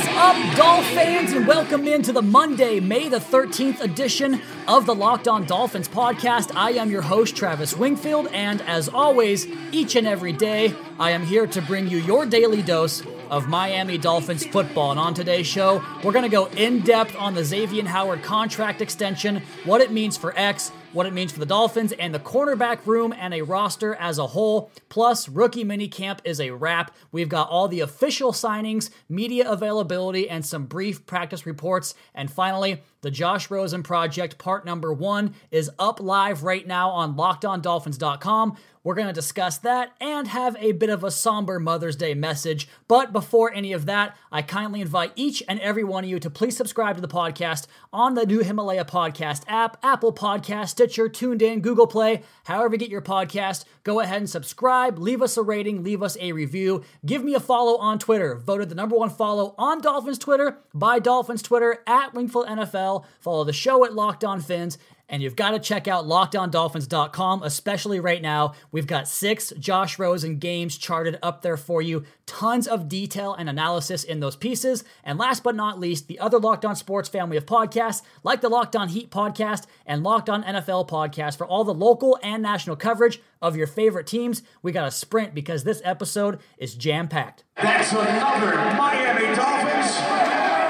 is 0.00 0.08
up, 0.16 0.56
Dolph 0.56 0.86
fans, 0.92 1.32
and 1.32 1.46
welcome 1.46 1.86
into 1.86 2.10
the 2.12 2.22
Monday, 2.22 2.80
May 2.80 3.10
the 3.10 3.18
13th 3.18 3.80
edition 3.80 4.40
of 4.66 4.86
the 4.86 4.94
Locked 4.94 5.28
On 5.28 5.44
Dolphins 5.44 5.88
podcast. 5.88 6.52
I 6.56 6.70
am 6.72 6.90
your 6.90 7.02
host, 7.02 7.36
Travis 7.36 7.76
Wingfield, 7.76 8.28
and 8.28 8.62
as 8.62 8.88
always, 8.88 9.46
each 9.72 9.96
and 9.96 10.06
every 10.06 10.32
day, 10.32 10.74
I 10.98 11.10
am 11.10 11.26
here 11.26 11.46
to 11.48 11.60
bring 11.60 11.88
you 11.88 11.98
your 11.98 12.24
daily 12.24 12.62
dose 12.62 13.02
of 13.28 13.48
Miami 13.48 13.98
Dolphins 13.98 14.46
football. 14.46 14.92
And 14.92 15.00
on 15.00 15.12
today's 15.12 15.46
show, 15.46 15.84
we're 16.02 16.12
going 16.12 16.24
to 16.24 16.30
go 16.30 16.46
in 16.46 16.80
depth 16.80 17.14
on 17.16 17.34
the 17.34 17.42
Xavien 17.42 17.86
Howard 17.86 18.22
contract 18.22 18.80
extension, 18.80 19.42
what 19.64 19.82
it 19.82 19.92
means 19.92 20.16
for 20.16 20.32
X, 20.38 20.72
what 20.92 21.06
it 21.06 21.12
means 21.12 21.32
for 21.32 21.38
the 21.38 21.46
Dolphins 21.46 21.92
and 21.92 22.14
the 22.14 22.18
cornerback 22.18 22.84
room 22.86 23.14
and 23.16 23.32
a 23.32 23.42
roster 23.42 23.94
as 23.94 24.18
a 24.18 24.28
whole. 24.28 24.70
Plus, 24.88 25.28
rookie 25.28 25.64
minicamp 25.64 26.18
is 26.24 26.40
a 26.40 26.50
wrap. 26.50 26.94
We've 27.12 27.28
got 27.28 27.48
all 27.48 27.68
the 27.68 27.80
official 27.80 28.32
signings, 28.32 28.90
media 29.08 29.50
availability, 29.50 30.28
and 30.28 30.44
some 30.44 30.66
brief 30.66 31.06
practice 31.06 31.46
reports. 31.46 31.94
And 32.14 32.30
finally, 32.30 32.82
the 33.02 33.10
Josh 33.10 33.50
Rosen 33.50 33.82
project, 33.82 34.38
part 34.38 34.64
number 34.64 34.92
one, 34.92 35.34
is 35.50 35.70
up 35.78 36.00
live 36.00 36.42
right 36.42 36.66
now 36.66 36.90
on 36.90 37.16
lockedondolphins.com. 37.16 38.56
We're 38.82 38.94
going 38.94 39.08
to 39.08 39.12
discuss 39.12 39.58
that 39.58 39.92
and 40.00 40.26
have 40.28 40.56
a 40.58 40.72
bit 40.72 40.88
of 40.88 41.04
a 41.04 41.10
somber 41.10 41.60
Mother's 41.60 41.96
Day 41.96 42.14
message. 42.14 42.66
But 42.88 43.12
before 43.12 43.52
any 43.52 43.74
of 43.74 43.84
that, 43.84 44.16
I 44.32 44.40
kindly 44.40 44.80
invite 44.80 45.12
each 45.16 45.42
and 45.46 45.60
every 45.60 45.84
one 45.84 46.04
of 46.04 46.08
you 46.08 46.18
to 46.18 46.30
please 46.30 46.56
subscribe 46.56 46.96
to 46.96 47.02
the 47.02 47.08
podcast 47.08 47.66
on 47.92 48.14
the 48.14 48.24
new 48.24 48.40
Himalaya 48.40 48.86
Podcast 48.86 49.42
app, 49.48 49.76
Apple 49.82 50.14
Podcast, 50.14 50.68
Stitcher, 50.68 51.10
TuneIn, 51.10 51.60
Google 51.60 51.86
Play, 51.86 52.22
however 52.44 52.74
you 52.74 52.78
get 52.78 52.88
your 52.88 53.02
podcast. 53.02 53.64
Go 53.84 54.00
ahead 54.00 54.16
and 54.16 54.30
subscribe, 54.30 54.98
leave 54.98 55.20
us 55.20 55.36
a 55.36 55.42
rating, 55.42 55.84
leave 55.84 56.02
us 56.02 56.16
a 56.18 56.32
review. 56.32 56.82
Give 57.04 57.22
me 57.22 57.34
a 57.34 57.40
follow 57.40 57.76
on 57.76 57.98
Twitter. 57.98 58.34
Voted 58.36 58.70
the 58.70 58.74
number 58.74 58.96
one 58.96 59.10
follow 59.10 59.54
on 59.58 59.82
Dolphins 59.82 60.18
Twitter 60.18 60.58
by 60.72 60.98
Dolphins 60.98 61.42
Twitter 61.42 61.82
at 61.86 62.14
Wingfield 62.14 62.46
NFL. 62.46 63.04
Follow 63.20 63.44
the 63.44 63.52
show 63.52 63.84
at 63.84 63.94
Locked 63.94 64.24
On 64.24 64.40
Fins. 64.40 64.78
And 65.10 65.22
you've 65.22 65.36
got 65.36 65.50
to 65.50 65.58
check 65.58 65.88
out 65.88 66.06
lockedondolphins.com, 66.06 67.42
especially 67.42 67.98
right 67.98 68.22
now. 68.22 68.54
We've 68.70 68.86
got 68.86 69.08
six 69.08 69.52
Josh 69.58 69.98
Rosen 69.98 70.38
games 70.38 70.78
charted 70.78 71.18
up 71.20 71.42
there 71.42 71.56
for 71.56 71.82
you. 71.82 72.04
Tons 72.26 72.68
of 72.68 72.88
detail 72.88 73.34
and 73.34 73.48
analysis 73.48 74.04
in 74.04 74.20
those 74.20 74.36
pieces. 74.36 74.84
And 75.02 75.18
last 75.18 75.42
but 75.42 75.56
not 75.56 75.80
least, 75.80 76.06
the 76.06 76.20
other 76.20 76.38
Locked 76.38 76.64
On 76.64 76.76
Sports 76.76 77.08
family 77.08 77.36
of 77.36 77.44
podcasts, 77.44 78.02
like 78.22 78.40
the 78.40 78.48
Locked 78.48 78.76
On 78.76 78.88
Heat 78.88 79.10
podcast 79.10 79.66
and 79.84 80.04
Locked 80.04 80.30
On 80.30 80.44
NFL 80.44 80.88
podcast, 80.88 81.36
for 81.36 81.46
all 81.46 81.64
the 81.64 81.74
local 81.74 82.16
and 82.22 82.40
national 82.40 82.76
coverage 82.76 83.20
of 83.42 83.56
your 83.56 83.66
favorite 83.66 84.06
teams. 84.06 84.42
We 84.62 84.70
got 84.70 84.86
a 84.86 84.92
sprint 84.92 85.34
because 85.34 85.64
this 85.64 85.82
episode 85.84 86.38
is 86.56 86.76
jam 86.76 87.08
packed. 87.08 87.42
That's 87.56 87.90
another 87.90 88.54
Miami 88.76 89.34
Dolphins. 89.34 90.09